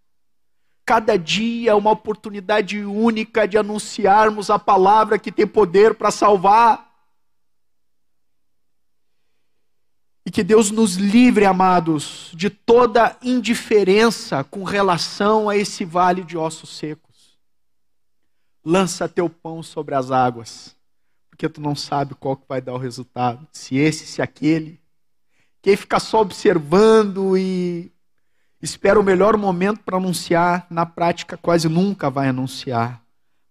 Cada 0.88 1.18
dia 1.18 1.72
é 1.72 1.76
uma 1.76 1.92
oportunidade 1.92 2.82
única 2.82 3.46
de 3.46 3.58
anunciarmos 3.58 4.50
a 4.50 4.58
palavra 4.58 5.20
que 5.20 5.32
tem 5.32 5.46
poder 5.46 5.96
para 5.96 6.10
salvar. 6.10 6.88
E 10.26 10.32
que 10.32 10.44
Deus 10.44 10.72
nos 10.72 10.96
livre, 10.96 11.46
amados, 11.46 12.32
de 12.34 12.50
toda 12.50 13.18
indiferença 13.22 14.44
com 14.46 14.64
relação 14.64 15.50
a 15.50 15.58
esse 15.58 15.84
vale 15.84 16.24
de 16.24 16.38
ossos 16.38 16.78
secos. 16.78 17.38
Lança 18.64 19.10
teu 19.10 19.30
pão 19.30 19.62
sobre 19.62 19.94
as 19.94 20.10
águas, 20.10 20.77
porque 21.38 21.48
tu 21.48 21.62
não 21.62 21.76
sabe 21.76 22.16
qual 22.16 22.36
que 22.36 22.48
vai 22.50 22.60
dar 22.60 22.74
o 22.74 22.80
resultado, 22.80 23.48
se 23.52 23.78
esse, 23.78 24.08
se 24.08 24.24
aquele. 24.24 24.82
Quem 25.62 25.78
fica 25.78 26.00
só 26.00 26.22
observando 26.22 27.38
e 27.38 27.92
espera 28.60 29.00
o 29.00 29.04
melhor 29.04 29.38
momento 29.38 29.82
para 29.82 29.98
anunciar, 29.98 30.66
na 30.68 30.84
prática 30.84 31.38
quase 31.38 31.70
nunca 31.70 32.10
vai 32.10 32.30
anunciar. 32.30 33.04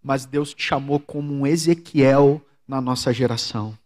Mas 0.02 0.26
Deus 0.26 0.52
te 0.52 0.64
chamou 0.64 0.98
como 0.98 1.32
um 1.32 1.46
Ezequiel 1.46 2.42
na 2.66 2.80
nossa 2.80 3.12
geração. 3.12 3.78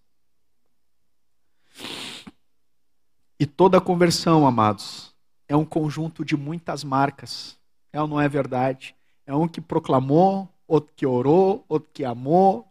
E 3.39 3.45
toda 3.45 3.83
conversão, 3.83 4.47
amados, 4.47 5.15
é 5.47 5.55
um 5.55 5.65
conjunto 5.65 6.25
de 6.25 6.39
muitas 6.39 6.83
marcas. 6.83 7.59
É 7.93 8.01
ou 8.01 8.09
não 8.09 8.19
é 8.19 8.29
verdade? 8.29 8.95
É 9.27 9.35
um 9.35 9.47
que 9.47 9.61
proclamou, 9.61 10.49
outro 10.67 10.91
que 10.97 11.05
orou, 11.05 11.67
outro 11.69 11.91
que 11.93 12.03
amou. 12.03 12.70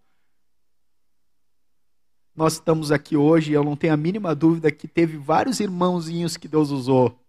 Nós 2.40 2.54
estamos 2.54 2.90
aqui 2.90 3.18
hoje, 3.18 3.52
eu 3.52 3.66
não 3.66 3.76
tenho 3.76 3.94
a 3.94 3.98
mínima 3.98 4.34
dúvida 4.34 4.72
que 4.72 4.88
teve 4.88 5.18
vários 5.18 5.60
irmãozinhos 5.60 6.38
que 6.38 6.48
Deus 6.48 6.72
usou 6.72 7.20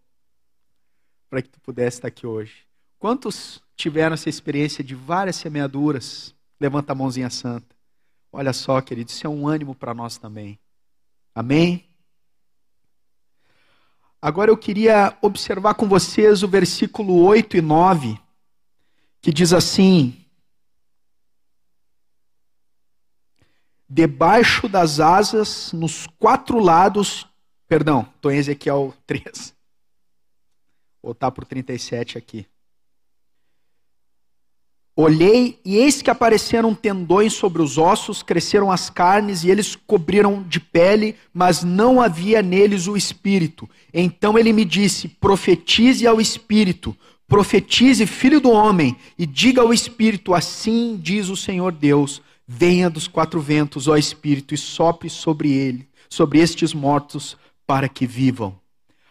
para 1.28 1.42
que 1.42 1.48
tu 1.48 1.60
pudesse 1.60 1.96
estar 1.96 2.06
aqui 2.06 2.28
hoje. 2.28 2.64
Quantos 2.96 3.60
tiveram 3.74 4.14
essa 4.14 4.28
experiência 4.28 4.84
de 4.84 4.94
várias 4.94 5.34
semeaduras? 5.34 6.32
Levanta 6.60 6.92
a 6.92 6.94
mãozinha 6.94 7.28
santa. 7.28 7.74
Olha 8.32 8.52
só, 8.52 8.80
querido, 8.80 9.10
isso 9.10 9.26
é 9.26 9.28
um 9.28 9.48
ânimo 9.48 9.74
para 9.74 9.92
nós 9.92 10.16
também. 10.16 10.60
Amém? 11.34 11.84
Agora 14.22 14.48
eu 14.48 14.56
queria 14.56 15.18
observar 15.20 15.74
com 15.74 15.88
vocês 15.88 16.44
o 16.44 16.48
versículo 16.48 17.24
8 17.24 17.56
e 17.56 17.60
9, 17.60 18.16
que 19.20 19.32
diz 19.32 19.52
assim: 19.52 20.24
Debaixo 23.92 24.68
das 24.68 25.00
asas, 25.00 25.72
nos 25.72 26.06
quatro 26.16 26.60
lados, 26.60 27.26
perdão, 27.66 28.06
estou 28.14 28.30
em 28.30 28.36
Ezequiel 28.36 28.94
3. 29.04 29.24
Vou 31.02 31.10
voltar 31.10 31.32
para 31.32 31.42
o 31.42 31.46
37 31.46 32.16
aqui. 32.16 32.46
Olhei 34.94 35.58
e 35.64 35.76
eis 35.76 36.02
que 36.02 36.10
apareceram 36.10 36.72
tendões 36.72 37.32
sobre 37.32 37.62
os 37.62 37.78
ossos, 37.78 38.22
cresceram 38.22 38.70
as 38.70 38.88
carnes 38.88 39.42
e 39.42 39.50
eles 39.50 39.74
cobriram 39.74 40.44
de 40.44 40.60
pele, 40.60 41.16
mas 41.32 41.64
não 41.64 42.00
havia 42.00 42.42
neles 42.42 42.86
o 42.86 42.96
espírito. 42.96 43.68
Então 43.92 44.38
ele 44.38 44.52
me 44.52 44.64
disse: 44.64 45.08
profetize 45.08 46.06
ao 46.06 46.20
espírito, 46.20 46.96
profetize, 47.26 48.06
filho 48.06 48.40
do 48.40 48.50
homem, 48.50 48.96
e 49.18 49.26
diga 49.26 49.62
ao 49.62 49.74
espírito: 49.74 50.32
assim 50.32 50.96
diz 51.02 51.28
o 51.28 51.36
Senhor 51.36 51.72
Deus: 51.72 52.22
venha 52.52 52.90
dos 52.90 53.06
quatro 53.06 53.40
ventos, 53.40 53.86
ó 53.86 53.96
espírito, 53.96 54.52
e 54.52 54.58
sopre 54.58 55.08
sobre 55.08 55.52
ele, 55.52 55.88
sobre 56.08 56.40
estes 56.40 56.74
mortos, 56.74 57.36
para 57.64 57.88
que 57.88 58.04
vivam. 58.04 58.58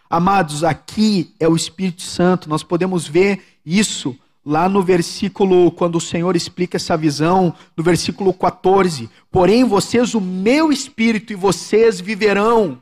Amados, 0.09 0.61
aqui 0.61 1.33
é 1.39 1.47
o 1.47 1.55
Espírito 1.55 2.01
Santo, 2.01 2.49
nós 2.49 2.63
podemos 2.63 3.07
ver 3.07 3.41
isso 3.65 4.13
lá 4.45 4.67
no 4.67 4.83
versículo, 4.83 5.71
quando 5.71 5.95
o 5.95 6.01
Senhor 6.01 6.35
explica 6.35 6.75
essa 6.75 6.97
visão, 6.97 7.55
no 7.77 7.83
versículo 7.83 8.33
14: 8.33 9.09
Porém, 9.31 9.63
vocês, 9.63 10.13
o 10.13 10.19
meu 10.19 10.69
espírito, 10.69 11.31
e 11.31 11.35
vocês 11.37 12.01
viverão. 12.01 12.81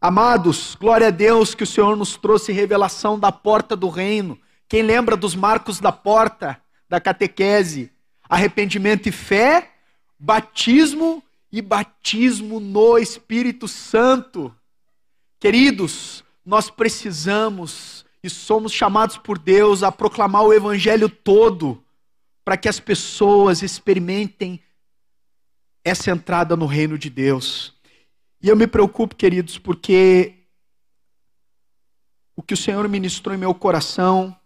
Amados, 0.00 0.74
glória 0.80 1.08
a 1.08 1.10
Deus 1.10 1.54
que 1.54 1.64
o 1.64 1.66
Senhor 1.66 1.94
nos 1.98 2.16
trouxe 2.16 2.50
revelação 2.50 3.18
da 3.18 3.30
porta 3.30 3.76
do 3.76 3.90
reino. 3.90 4.38
Quem 4.66 4.80
lembra 4.80 5.18
dos 5.18 5.34
marcos 5.34 5.80
da 5.80 5.92
porta 5.92 6.56
da 6.88 6.98
catequese? 6.98 7.92
Arrependimento 8.30 9.08
e 9.08 9.12
fé, 9.12 9.72
batismo 10.16 11.20
e 11.50 11.60
batismo 11.60 12.60
no 12.60 12.96
Espírito 12.96 13.66
Santo. 13.66 14.54
Queridos, 15.40 16.22
nós 16.46 16.70
precisamos 16.70 18.06
e 18.22 18.30
somos 18.30 18.72
chamados 18.72 19.18
por 19.18 19.36
Deus 19.36 19.82
a 19.82 19.90
proclamar 19.90 20.44
o 20.44 20.52
evangelho 20.52 21.08
todo 21.08 21.82
para 22.44 22.56
que 22.56 22.68
as 22.68 22.78
pessoas 22.78 23.62
experimentem 23.62 24.62
essa 25.84 26.12
entrada 26.12 26.56
no 26.56 26.66
reino 26.66 26.96
de 26.96 27.10
Deus. 27.10 27.74
E 28.40 28.48
eu 28.48 28.54
me 28.54 28.68
preocupo, 28.68 29.16
queridos, 29.16 29.58
porque 29.58 30.34
o 32.36 32.42
que 32.42 32.54
o 32.54 32.56
Senhor 32.56 32.88
ministrou 32.88 33.34
em 33.34 33.38
meu 33.38 33.52
coração 33.52 34.36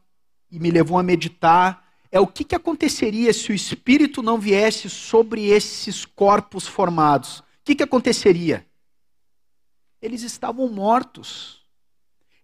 e 0.50 0.58
me 0.58 0.70
levou 0.70 0.98
a 0.98 1.02
meditar 1.02 1.83
é 2.14 2.21
o 2.21 2.28
que, 2.28 2.44
que 2.44 2.54
aconteceria 2.54 3.33
se 3.33 3.50
o 3.50 3.54
Espírito 3.56 4.23
não 4.23 4.38
viesse 4.38 4.88
sobre 4.88 5.47
esses 5.47 6.04
corpos 6.04 6.64
formados. 6.64 7.40
O 7.40 7.44
que, 7.64 7.75
que 7.75 7.83
aconteceria? 7.83 8.64
Eles 10.00 10.23
estavam 10.23 10.68
mortos. 10.68 11.61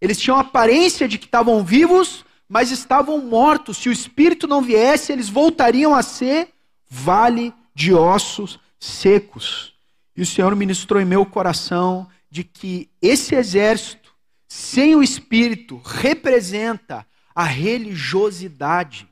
Eles 0.00 0.19
tinham 0.19 0.37
a 0.37 0.41
aparência 0.41 1.07
de 1.07 1.19
que 1.19 1.27
estavam 1.27 1.62
vivos, 1.62 2.25
mas 2.49 2.73
estavam 2.73 3.19
mortos. 3.19 3.77
Se 3.77 3.89
o 3.89 3.93
espírito 3.93 4.49
não 4.49 4.61
viesse, 4.61 5.12
eles 5.12 5.29
voltariam 5.29 5.94
a 5.94 6.03
ser 6.03 6.49
vale 6.88 7.55
de 7.73 7.94
ossos 7.94 8.59
secos. 8.77 9.73
E 10.16 10.23
o 10.23 10.27
Senhor 10.27 10.57
ministrou 10.57 11.01
em 11.01 11.05
meu 11.05 11.25
coração 11.25 12.09
de 12.29 12.42
que 12.42 12.90
esse 13.01 13.37
exército, 13.37 14.12
sem 14.49 14.97
o 14.97 15.03
espírito, 15.03 15.81
representa 15.85 17.07
a 17.33 17.44
religiosidade. 17.44 19.10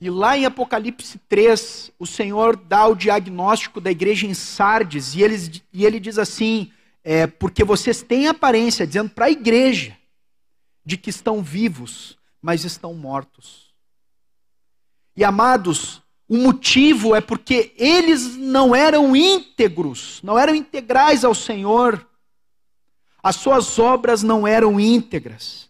E 0.00 0.08
lá 0.08 0.36
em 0.38 0.44
Apocalipse 0.44 1.18
3, 1.28 1.90
o 1.98 2.06
Senhor 2.06 2.56
dá 2.56 2.86
o 2.86 2.94
diagnóstico 2.94 3.80
da 3.80 3.90
igreja 3.90 4.26
em 4.26 4.34
Sardes, 4.34 5.14
e 5.14 5.22
ele, 5.22 5.62
e 5.72 5.84
ele 5.84 5.98
diz 5.98 6.18
assim: 6.18 6.70
é, 7.02 7.26
porque 7.26 7.64
vocês 7.64 8.02
têm 8.02 8.28
aparência, 8.28 8.86
dizendo 8.86 9.10
para 9.10 9.26
a 9.26 9.30
igreja, 9.30 9.96
de 10.84 10.96
que 10.96 11.10
estão 11.10 11.42
vivos, 11.42 12.16
mas 12.40 12.64
estão 12.64 12.94
mortos. 12.94 13.74
E 15.16 15.24
amados, 15.24 16.00
o 16.28 16.36
motivo 16.36 17.14
é 17.14 17.20
porque 17.20 17.72
eles 17.76 18.36
não 18.36 18.74
eram 18.74 19.16
íntegros, 19.16 20.20
não 20.22 20.38
eram 20.38 20.54
integrais 20.54 21.24
ao 21.24 21.34
Senhor. 21.34 22.06
As 23.22 23.36
suas 23.36 23.78
obras 23.78 24.22
não 24.22 24.46
eram 24.46 24.78
íntegras. 24.78 25.67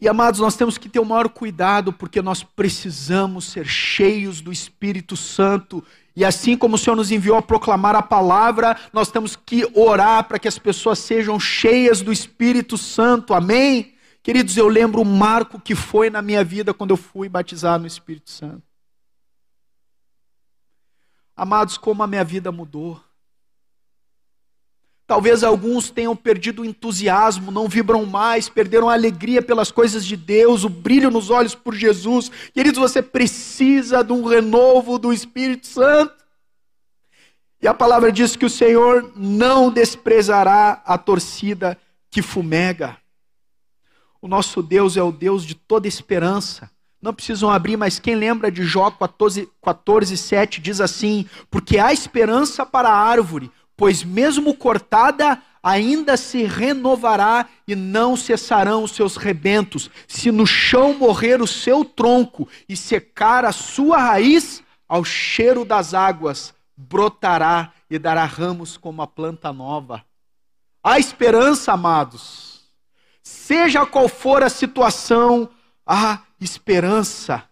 E 0.00 0.08
amados, 0.08 0.38
nós 0.38 0.54
temos 0.54 0.78
que 0.78 0.88
ter 0.88 1.00
o 1.00 1.04
maior 1.04 1.28
cuidado, 1.28 1.92
porque 1.92 2.22
nós 2.22 2.44
precisamos 2.44 3.46
ser 3.46 3.66
cheios 3.66 4.40
do 4.40 4.52
Espírito 4.52 5.16
Santo. 5.16 5.84
E 6.14 6.24
assim 6.24 6.56
como 6.56 6.76
o 6.76 6.78
Senhor 6.78 6.94
nos 6.94 7.10
enviou 7.10 7.36
a 7.36 7.42
proclamar 7.42 7.96
a 7.96 8.02
palavra, 8.02 8.76
nós 8.92 9.10
temos 9.10 9.34
que 9.34 9.68
orar 9.74 10.24
para 10.24 10.38
que 10.38 10.46
as 10.46 10.58
pessoas 10.58 11.00
sejam 11.00 11.38
cheias 11.40 12.00
do 12.00 12.12
Espírito 12.12 12.78
Santo. 12.78 13.34
Amém? 13.34 13.94
Queridos, 14.22 14.56
eu 14.56 14.68
lembro 14.68 15.02
o 15.02 15.04
marco 15.04 15.60
que 15.60 15.74
foi 15.74 16.10
na 16.10 16.22
minha 16.22 16.44
vida 16.44 16.72
quando 16.72 16.90
eu 16.90 16.96
fui 16.96 17.28
batizado 17.28 17.80
no 17.80 17.86
Espírito 17.86 18.30
Santo. 18.30 18.62
Amados, 21.36 21.76
como 21.76 22.02
a 22.02 22.06
minha 22.06 22.24
vida 22.24 22.52
mudou. 22.52 23.00
Talvez 25.08 25.42
alguns 25.42 25.88
tenham 25.88 26.14
perdido 26.14 26.60
o 26.60 26.64
entusiasmo, 26.66 27.50
não 27.50 27.66
vibram 27.66 28.04
mais, 28.04 28.50
perderam 28.50 28.90
a 28.90 28.92
alegria 28.92 29.40
pelas 29.40 29.70
coisas 29.70 30.04
de 30.04 30.14
Deus, 30.18 30.64
o 30.64 30.68
brilho 30.68 31.10
nos 31.10 31.30
olhos 31.30 31.54
por 31.54 31.74
Jesus. 31.74 32.30
Queridos, 32.52 32.78
você 32.78 33.00
precisa 33.00 34.04
de 34.04 34.12
um 34.12 34.22
renovo 34.22 34.98
do 34.98 35.10
Espírito 35.10 35.66
Santo. 35.66 36.12
E 37.62 37.66
a 37.66 37.72
palavra 37.72 38.12
diz 38.12 38.36
que 38.36 38.44
o 38.44 38.50
Senhor 38.50 39.10
não 39.16 39.70
desprezará 39.70 40.82
a 40.84 40.98
torcida 40.98 41.78
que 42.10 42.20
fumega. 42.20 42.98
O 44.20 44.28
nosso 44.28 44.62
Deus 44.62 44.98
é 44.98 45.02
o 45.02 45.10
Deus 45.10 45.42
de 45.42 45.54
toda 45.54 45.88
esperança. 45.88 46.70
Não 47.00 47.14
precisam 47.14 47.48
abrir, 47.48 47.78
mas 47.78 47.98
quem 47.98 48.14
lembra 48.14 48.52
de 48.52 48.62
Jó 48.62 48.90
14, 48.90 49.48
14 49.62 50.18
7 50.18 50.60
diz 50.60 50.82
assim: 50.82 51.26
Porque 51.50 51.78
há 51.78 51.94
esperança 51.94 52.66
para 52.66 52.90
a 52.90 52.94
árvore, 52.94 53.50
pois 53.78 54.02
mesmo 54.02 54.56
cortada, 54.56 55.40
ainda 55.62 56.16
se 56.16 56.42
renovará 56.42 57.48
e 57.66 57.76
não 57.76 58.16
cessarão 58.16 58.82
os 58.82 58.90
seus 58.90 59.16
rebentos. 59.16 59.88
Se 60.08 60.32
no 60.32 60.44
chão 60.44 60.94
morrer 60.94 61.40
o 61.40 61.46
seu 61.46 61.84
tronco 61.84 62.48
e 62.68 62.76
secar 62.76 63.44
a 63.44 63.52
sua 63.52 63.96
raiz, 63.98 64.64
ao 64.88 65.04
cheiro 65.04 65.64
das 65.64 65.94
águas 65.94 66.52
brotará 66.76 67.72
e 67.88 68.00
dará 68.00 68.24
ramos 68.24 68.76
como 68.76 69.00
a 69.00 69.06
planta 69.06 69.52
nova. 69.52 70.04
Há 70.82 70.98
esperança, 70.98 71.72
amados. 71.72 72.64
Seja 73.22 73.86
qual 73.86 74.08
for 74.08 74.42
a 74.42 74.48
situação, 74.48 75.48
há 75.86 76.22
esperança. 76.40 77.44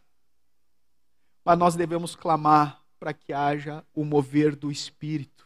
Mas 1.44 1.56
nós 1.56 1.76
devemos 1.76 2.16
clamar 2.16 2.80
para 2.98 3.12
que 3.12 3.32
haja 3.32 3.84
o 3.94 4.04
mover 4.04 4.56
do 4.56 4.72
Espírito 4.72 5.45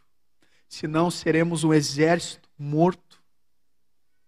senão 0.71 1.11
seremos 1.11 1.65
um 1.65 1.75
exército 1.75 2.49
morto. 2.57 3.21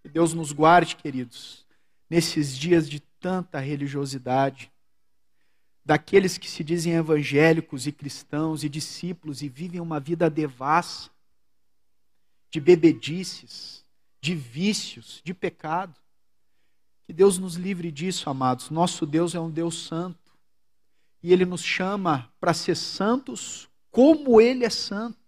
Que 0.02 0.09
Deus 0.09 0.35
nos 0.35 0.50
guarde, 0.50 0.96
queridos, 0.96 1.64
nesses 2.11 2.59
dias 2.59 2.90
de 2.90 2.98
tanta 3.20 3.61
religiosidade, 3.61 4.70
daqueles 5.85 6.37
que 6.37 6.50
se 6.50 6.64
dizem 6.64 6.94
evangélicos 6.94 7.87
e 7.87 7.92
cristãos 7.92 8.64
e 8.64 8.68
discípulos 8.68 9.40
e 9.40 9.48
vivem 9.48 9.81
uma 9.81 10.00
vida 10.00 10.28
devassa, 10.28 11.11
de 12.50 12.61
bebedices, 12.61 13.85
de 14.20 14.35
vícios, 14.35 15.22
de 15.24 15.33
pecado. 15.33 15.94
Que 17.05 17.12
Deus 17.12 17.38
nos 17.38 17.55
livre 17.55 17.92
disso, 17.92 18.28
amados. 18.28 18.68
Nosso 18.68 19.07
Deus 19.07 19.35
é 19.35 19.40
um 19.40 19.50
Deus 19.50 19.87
santo. 19.87 20.18
E 21.22 21.33
Ele 21.33 21.44
nos 21.44 21.62
chama 21.62 22.31
para 22.40 22.52
ser 22.52 22.76
santos 22.76 23.68
como 23.90 24.40
Ele 24.40 24.64
é 24.64 24.70
santo. 24.70 25.21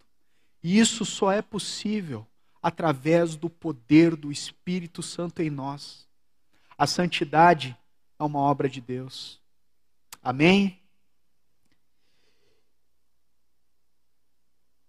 E 0.65 0.79
isso 0.79 1.05
só 1.05 1.31
é 1.31 1.43
possível 1.43 2.27
através 2.63 3.37
do 3.37 3.51
poder 3.51 4.17
do 4.17 4.33
Espírito 4.33 5.03
Santo 5.03 5.43
em 5.43 5.51
nós. 5.51 6.09
A 6.79 6.87
santidade 6.87 7.77
é 8.19 8.25
uma 8.25 8.39
obra 8.39 8.67
de 8.67 8.81
Deus. 8.81 9.39
Amém? 10.23 10.81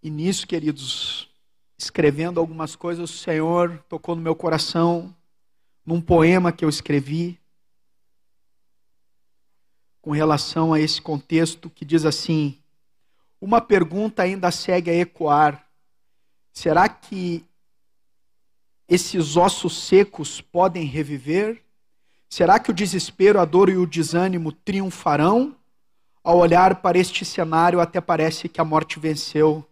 E 0.02 0.10
nisso, 0.10 0.48
queridos, 0.48 1.30
escrevendo 1.78 2.40
algumas 2.40 2.74
coisas, 2.78 3.10
o 3.10 3.18
Senhor 3.18 3.84
tocou 3.90 4.16
no 4.16 4.22
meu 4.22 4.34
coração, 4.34 5.14
num 5.86 6.00
poema 6.00 6.54
que 6.54 6.64
eu 6.64 6.70
escrevi, 6.70 7.38
com 10.02 10.12
relação 10.12 10.74
a 10.74 10.80
esse 10.80 11.02
contexto, 11.02 11.70
que 11.70 11.84
diz 11.84 12.06
assim: 12.06 12.58
uma 13.42 13.60
pergunta 13.60 14.24
ainda 14.24 14.50
segue 14.52 14.90
a 14.90 14.96
ecoar. 14.96 15.65
Será 16.56 16.88
que 16.88 17.44
esses 18.88 19.36
ossos 19.36 19.78
secos 19.84 20.40
podem 20.40 20.86
reviver? 20.86 21.62
Será 22.30 22.58
que 22.60 22.72
o 22.72 22.74
desespero, 22.74 23.40
a 23.40 23.46
dor 23.46 23.70
e 23.70 23.78
o 23.78 23.86
desânimo 23.86 24.52
triunfarão? 24.52 25.56
Ao 26.24 26.38
olhar 26.38 26.82
para 26.82 26.98
este 26.98 27.24
cenário, 27.26 27.80
até 27.80 28.00
parece 28.00 28.50
que 28.50 28.60
a 28.60 28.66
morte 28.66 29.00
venceu. 29.00 29.64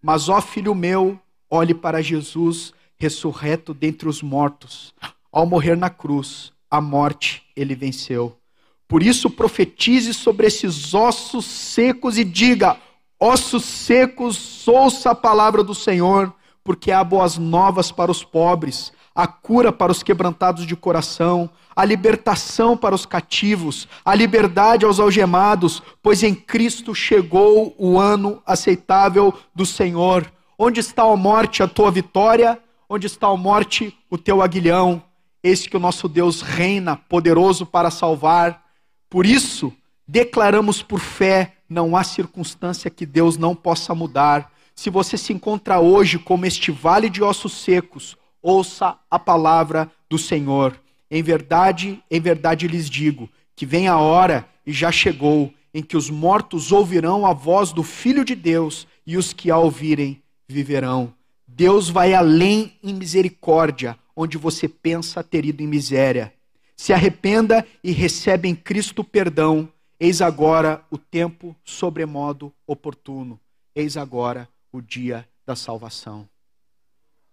Mas, 0.00 0.28
ó 0.28 0.40
filho 0.40 0.74
meu, 0.74 1.18
olhe 1.50 1.74
para 1.74 2.02
Jesus 2.02 2.72
ressurreto 2.96 3.74
dentre 3.74 4.08
os 4.08 4.22
mortos. 4.22 4.94
Ao 5.32 5.46
morrer 5.46 5.76
na 5.76 5.90
cruz, 5.90 6.52
a 6.70 6.80
morte 6.80 7.44
ele 7.56 7.74
venceu. 7.74 8.38
Por 8.86 9.02
isso, 9.02 9.28
profetize 9.30 10.14
sobre 10.14 10.46
esses 10.46 10.94
ossos 10.94 11.44
secos 11.44 12.18
e 12.18 12.24
diga: 12.24 12.78
ossos 13.18 13.64
secos, 13.64 14.66
ouça 14.68 15.10
a 15.10 15.14
palavra 15.14 15.62
do 15.62 15.74
Senhor, 15.74 16.32
porque 16.62 16.92
há 16.92 17.02
boas 17.02 17.38
novas 17.38 17.90
para 17.92 18.10
os 18.10 18.24
pobres, 18.24 18.92
a 19.14 19.26
cura 19.26 19.72
para 19.72 19.92
os 19.92 20.02
quebrantados 20.02 20.66
de 20.66 20.76
coração, 20.76 21.48
a 21.74 21.84
libertação 21.84 22.76
para 22.76 22.94
os 22.94 23.06
cativos, 23.06 23.88
a 24.04 24.14
liberdade 24.14 24.84
aos 24.84 25.00
algemados, 25.00 25.82
pois 26.02 26.22
em 26.22 26.34
Cristo 26.34 26.94
chegou 26.94 27.74
o 27.78 27.98
ano 27.98 28.42
aceitável 28.46 29.32
do 29.54 29.64
Senhor. 29.64 30.30
Onde 30.58 30.80
está 30.80 31.02
a 31.02 31.16
morte, 31.16 31.62
a 31.62 31.68
tua 31.68 31.90
vitória? 31.90 32.58
Onde 32.88 33.06
está 33.06 33.26
a 33.26 33.36
morte, 33.36 33.96
o 34.10 34.16
teu 34.16 34.42
aguilhão? 34.42 35.02
Eis 35.42 35.66
que 35.66 35.76
o 35.76 35.80
nosso 35.80 36.08
Deus 36.08 36.40
reina, 36.40 36.96
poderoso 36.96 37.66
para 37.66 37.90
salvar. 37.90 38.62
Por 39.08 39.26
isso, 39.26 39.72
declaramos 40.08 40.82
por 40.82 41.00
fé: 41.00 41.55
não 41.68 41.96
há 41.96 42.04
circunstância 42.04 42.90
que 42.90 43.06
Deus 43.06 43.36
não 43.36 43.54
possa 43.54 43.94
mudar. 43.94 44.52
Se 44.74 44.90
você 44.90 45.16
se 45.16 45.32
encontra 45.32 45.80
hoje 45.80 46.18
como 46.18 46.46
este 46.46 46.70
vale 46.70 47.08
de 47.08 47.22
ossos 47.22 47.52
secos, 47.52 48.16
ouça 48.42 48.96
a 49.10 49.18
palavra 49.18 49.90
do 50.08 50.18
Senhor. 50.18 50.78
Em 51.10 51.22
verdade, 51.22 52.02
em 52.10 52.20
verdade 52.20 52.68
lhes 52.68 52.88
digo 52.88 53.28
que 53.56 53.64
vem 53.64 53.88
a 53.88 53.98
hora, 53.98 54.46
e 54.66 54.72
já 54.72 54.92
chegou, 54.92 55.52
em 55.72 55.82
que 55.82 55.96
os 55.96 56.10
mortos 56.10 56.72
ouvirão 56.72 57.24
a 57.24 57.32
voz 57.32 57.72
do 57.72 57.82
Filho 57.82 58.24
de 58.24 58.34
Deus, 58.34 58.86
e 59.06 59.16
os 59.16 59.32
que 59.32 59.50
a 59.50 59.56
ouvirem 59.56 60.22
viverão. 60.46 61.14
Deus 61.48 61.88
vai 61.88 62.12
além 62.12 62.74
em 62.82 62.92
misericórdia, 62.92 63.98
onde 64.14 64.36
você 64.36 64.68
pensa 64.68 65.24
ter 65.24 65.46
ido 65.46 65.62
em 65.62 65.66
miséria. 65.66 66.32
Se 66.76 66.92
arrependa 66.92 67.66
e 67.82 67.92
recebe 67.92 68.46
em 68.46 68.54
Cristo 68.54 69.02
perdão. 69.02 69.68
Eis 69.98 70.20
agora 70.20 70.84
o 70.90 70.98
tempo 70.98 71.56
sobremodo 71.64 72.52
oportuno. 72.66 73.40
Eis 73.74 73.96
agora 73.96 74.48
o 74.70 74.80
dia 74.80 75.28
da 75.46 75.56
salvação. 75.56 76.28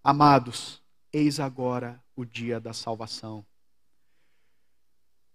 Amados, 0.03 0.81
eis 1.11 1.39
agora 1.39 2.01
o 2.15 2.23
dia 2.23 2.59
da 2.59 2.73
salvação. 2.73 3.45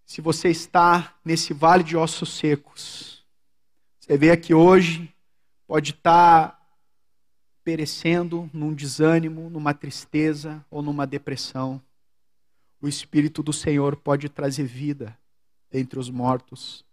Se 0.07 0.23
você 0.23 0.49
está 0.49 1.15
nesse 1.23 1.53
vale 1.53 1.85
de 1.85 1.97
ossos 1.97 2.33
secos, 2.33 3.23
você 4.01 4.17
vê 4.17 4.31
aqui 4.31 4.55
hoje, 4.55 5.15
pode 5.67 5.91
estar 5.91 6.59
perecendo 7.63 8.49
num 8.55 8.73
desânimo, 8.73 9.51
numa 9.51 9.75
tristeza 9.75 10.65
ou 10.71 10.81
numa 10.81 11.07
depressão. 11.07 11.83
O 12.81 12.89
Espírito 12.89 13.43
do 13.43 13.53
Senhor 13.53 13.97
pode 13.97 14.31
trazer 14.31 14.65
vida 14.65 15.15
entre 15.71 15.99
os 15.99 16.09
mortos. 16.09 16.88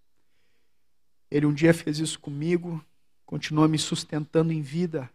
Ele 1.35 1.45
um 1.45 1.53
dia 1.53 1.73
fez 1.73 1.99
isso 1.99 2.17
comigo, 2.17 2.81
continua 3.25 3.67
me 3.67 3.77
sustentando 3.77 4.53
em 4.53 4.61
vida, 4.61 5.11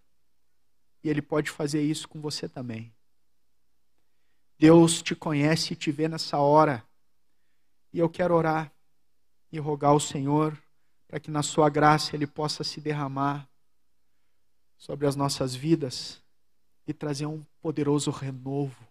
e 1.02 1.08
Ele 1.08 1.22
pode 1.22 1.50
fazer 1.50 1.80
isso 1.80 2.06
com 2.06 2.20
você 2.20 2.46
também. 2.46 2.92
Deus 4.58 5.00
te 5.00 5.14
conhece 5.14 5.72
e 5.72 5.76
te 5.76 5.90
vê 5.90 6.08
nessa 6.08 6.36
hora 6.36 6.84
e 7.90 7.98
eu 7.98 8.06
quero 8.06 8.34
orar 8.34 8.70
e 9.50 9.58
rogar 9.58 9.92
ao 9.92 9.98
Senhor 9.98 10.62
para 11.08 11.18
que 11.18 11.30
na 11.30 11.42
Sua 11.42 11.70
graça 11.70 12.14
Ele 12.14 12.26
possa 12.26 12.62
se 12.62 12.82
derramar 12.82 13.48
sobre 14.76 15.06
as 15.06 15.16
nossas 15.16 15.54
vidas 15.54 16.22
e 16.86 16.92
trazer 16.92 17.24
um 17.24 17.42
poderoso 17.62 18.10
renovo, 18.10 18.86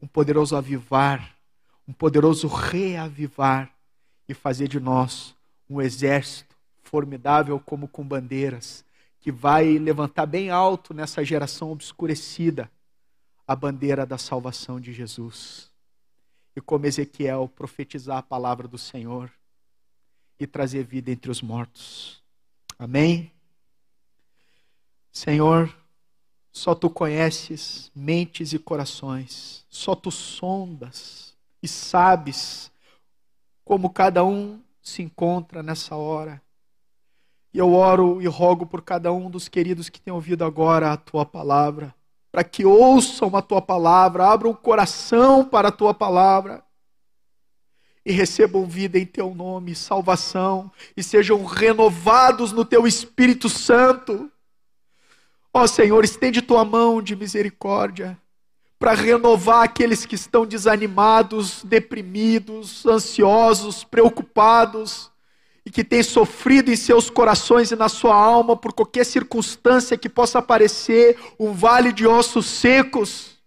um 0.00 0.06
poderoso 0.06 0.56
avivar, 0.56 1.36
um 1.86 1.92
poderoso 1.92 2.48
reavivar 2.48 3.70
e 4.26 4.32
fazer 4.32 4.68
de 4.68 4.80
nós 4.80 5.36
um 5.68 5.80
exército 5.80 6.54
formidável 6.82 7.58
como 7.58 7.88
com 7.88 8.06
bandeiras, 8.06 8.84
que 9.20 9.32
vai 9.32 9.78
levantar 9.78 10.26
bem 10.26 10.50
alto 10.50 10.92
nessa 10.92 11.24
geração 11.24 11.72
obscurecida 11.72 12.70
a 13.46 13.56
bandeira 13.56 14.06
da 14.06 14.18
salvação 14.18 14.80
de 14.80 14.92
Jesus 14.92 15.70
e 16.56 16.60
como 16.60 16.86
Ezequiel 16.86 17.48
profetizar 17.48 18.18
a 18.18 18.22
palavra 18.22 18.68
do 18.68 18.78
Senhor 18.78 19.30
e 20.38 20.46
trazer 20.46 20.84
vida 20.84 21.10
entre 21.10 21.30
os 21.30 21.42
mortos. 21.42 22.22
Amém? 22.78 23.32
Senhor, 25.10 25.74
só 26.52 26.74
tu 26.74 26.88
conheces 26.88 27.90
mentes 27.94 28.52
e 28.52 28.58
corações, 28.58 29.64
só 29.68 29.94
tu 29.94 30.10
sondas 30.10 31.34
e 31.62 31.68
sabes 31.68 32.70
como 33.64 33.90
cada 33.90 34.24
um 34.24 34.60
se 34.84 35.02
encontra 35.02 35.62
nessa 35.62 35.96
hora. 35.96 36.40
E 37.52 37.58
eu 37.58 37.72
oro 37.72 38.22
e 38.22 38.26
rogo 38.26 38.66
por 38.66 38.82
cada 38.82 39.12
um 39.12 39.28
dos 39.28 39.48
queridos 39.48 39.88
que 39.88 40.00
têm 40.00 40.14
ouvido 40.14 40.44
agora 40.44 40.92
a 40.92 40.96
tua 40.96 41.26
palavra 41.26 41.92
para 42.34 42.42
que 42.42 42.64
ouçam 42.64 43.36
a 43.36 43.40
tua 43.40 43.62
palavra, 43.62 44.26
abram 44.26 44.50
o 44.50 44.56
coração 44.56 45.44
para 45.44 45.68
a 45.68 45.70
tua 45.70 45.94
palavra 45.94 46.64
e 48.04 48.10
recebam 48.10 48.66
vida 48.66 48.98
em 48.98 49.06
teu 49.06 49.32
nome, 49.32 49.72
salvação, 49.72 50.68
e 50.96 51.02
sejam 51.02 51.44
renovados 51.44 52.50
no 52.50 52.64
teu 52.64 52.88
Espírito 52.88 53.48
Santo. 53.48 54.28
Ó 55.52 55.64
Senhor, 55.68 56.02
estende 56.02 56.42
tua 56.42 56.64
mão 56.64 57.00
de 57.00 57.14
misericórdia 57.14 58.20
para 58.78 58.92
renovar 58.92 59.62
aqueles 59.62 60.04
que 60.04 60.14
estão 60.14 60.44
desanimados, 60.44 61.62
deprimidos, 61.64 62.84
ansiosos, 62.84 63.84
preocupados 63.84 65.10
e 65.64 65.70
que 65.70 65.82
tem 65.82 66.02
sofrido 66.02 66.70
em 66.70 66.76
seus 66.76 67.08
corações 67.08 67.70
e 67.70 67.76
na 67.76 67.88
sua 67.88 68.14
alma 68.14 68.56
por 68.56 68.72
qualquer 68.72 69.04
circunstância 69.06 69.96
que 69.96 70.08
possa 70.08 70.38
aparecer, 70.38 71.18
um 71.38 71.52
vale 71.52 71.92
de 71.92 72.06
ossos 72.06 72.46
secos. 72.46 73.38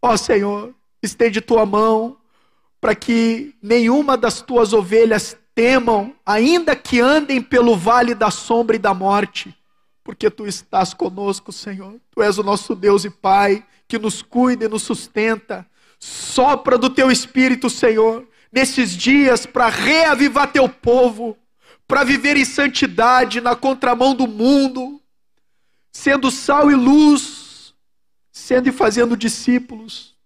Ó 0.00 0.16
Senhor, 0.16 0.72
estende 1.02 1.40
tua 1.40 1.66
mão 1.66 2.16
para 2.80 2.94
que 2.94 3.54
nenhuma 3.62 4.16
das 4.16 4.42
tuas 4.42 4.72
ovelhas 4.72 5.36
temam, 5.54 6.14
ainda 6.26 6.76
que 6.76 7.00
andem 7.00 7.40
pelo 7.40 7.76
vale 7.76 8.14
da 8.14 8.30
sombra 8.30 8.76
e 8.76 8.78
da 8.78 8.92
morte, 8.92 9.56
porque 10.02 10.28
tu 10.28 10.46
estás 10.46 10.92
conosco, 10.92 11.50
Senhor. 11.50 11.98
Tu 12.10 12.22
és 12.22 12.36
o 12.36 12.42
nosso 12.42 12.74
Deus 12.74 13.04
e 13.04 13.10
Pai, 13.10 13.64
que 13.86 13.98
nos 13.98 14.22
cuida 14.22 14.64
e 14.64 14.68
nos 14.68 14.82
sustenta. 14.82 15.66
Sopra 15.98 16.76
do 16.76 16.90
teu 16.90 17.10
espírito, 17.10 17.70
Senhor 17.70 18.26
nesses 18.54 18.96
dias 18.96 19.44
para 19.44 19.68
reavivar 19.68 20.52
teu 20.52 20.68
povo, 20.68 21.36
para 21.88 22.04
viver 22.04 22.36
em 22.36 22.44
santidade 22.44 23.40
na 23.40 23.56
contramão 23.56 24.14
do 24.14 24.28
mundo, 24.28 25.02
sendo 25.90 26.30
sal 26.30 26.70
e 26.70 26.74
luz, 26.76 27.74
sendo 28.30 28.68
e 28.68 28.72
fazendo 28.72 29.16
discípulos, 29.16 30.16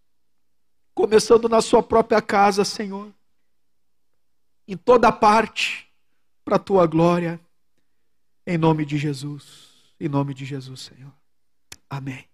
começando 0.94 1.49
na 1.49 1.62
sua 1.62 1.83
própria 1.83 2.21
casa, 2.21 2.66
Senhor, 2.66 3.11
em 4.66 4.77
toda 4.77 5.11
parte, 5.11 5.88
para 6.44 6.57
a 6.57 6.61
tua 6.61 6.87
glória, 6.87 7.40
em 8.47 8.59
nome 8.59 8.85
de 8.85 8.99
Jesus, 8.99 9.71
em 9.99 10.09
nome 10.09 10.35
de 10.35 10.44
Jesus, 10.44 10.81
Senhor. 10.81 11.14
Amém. 11.88 12.27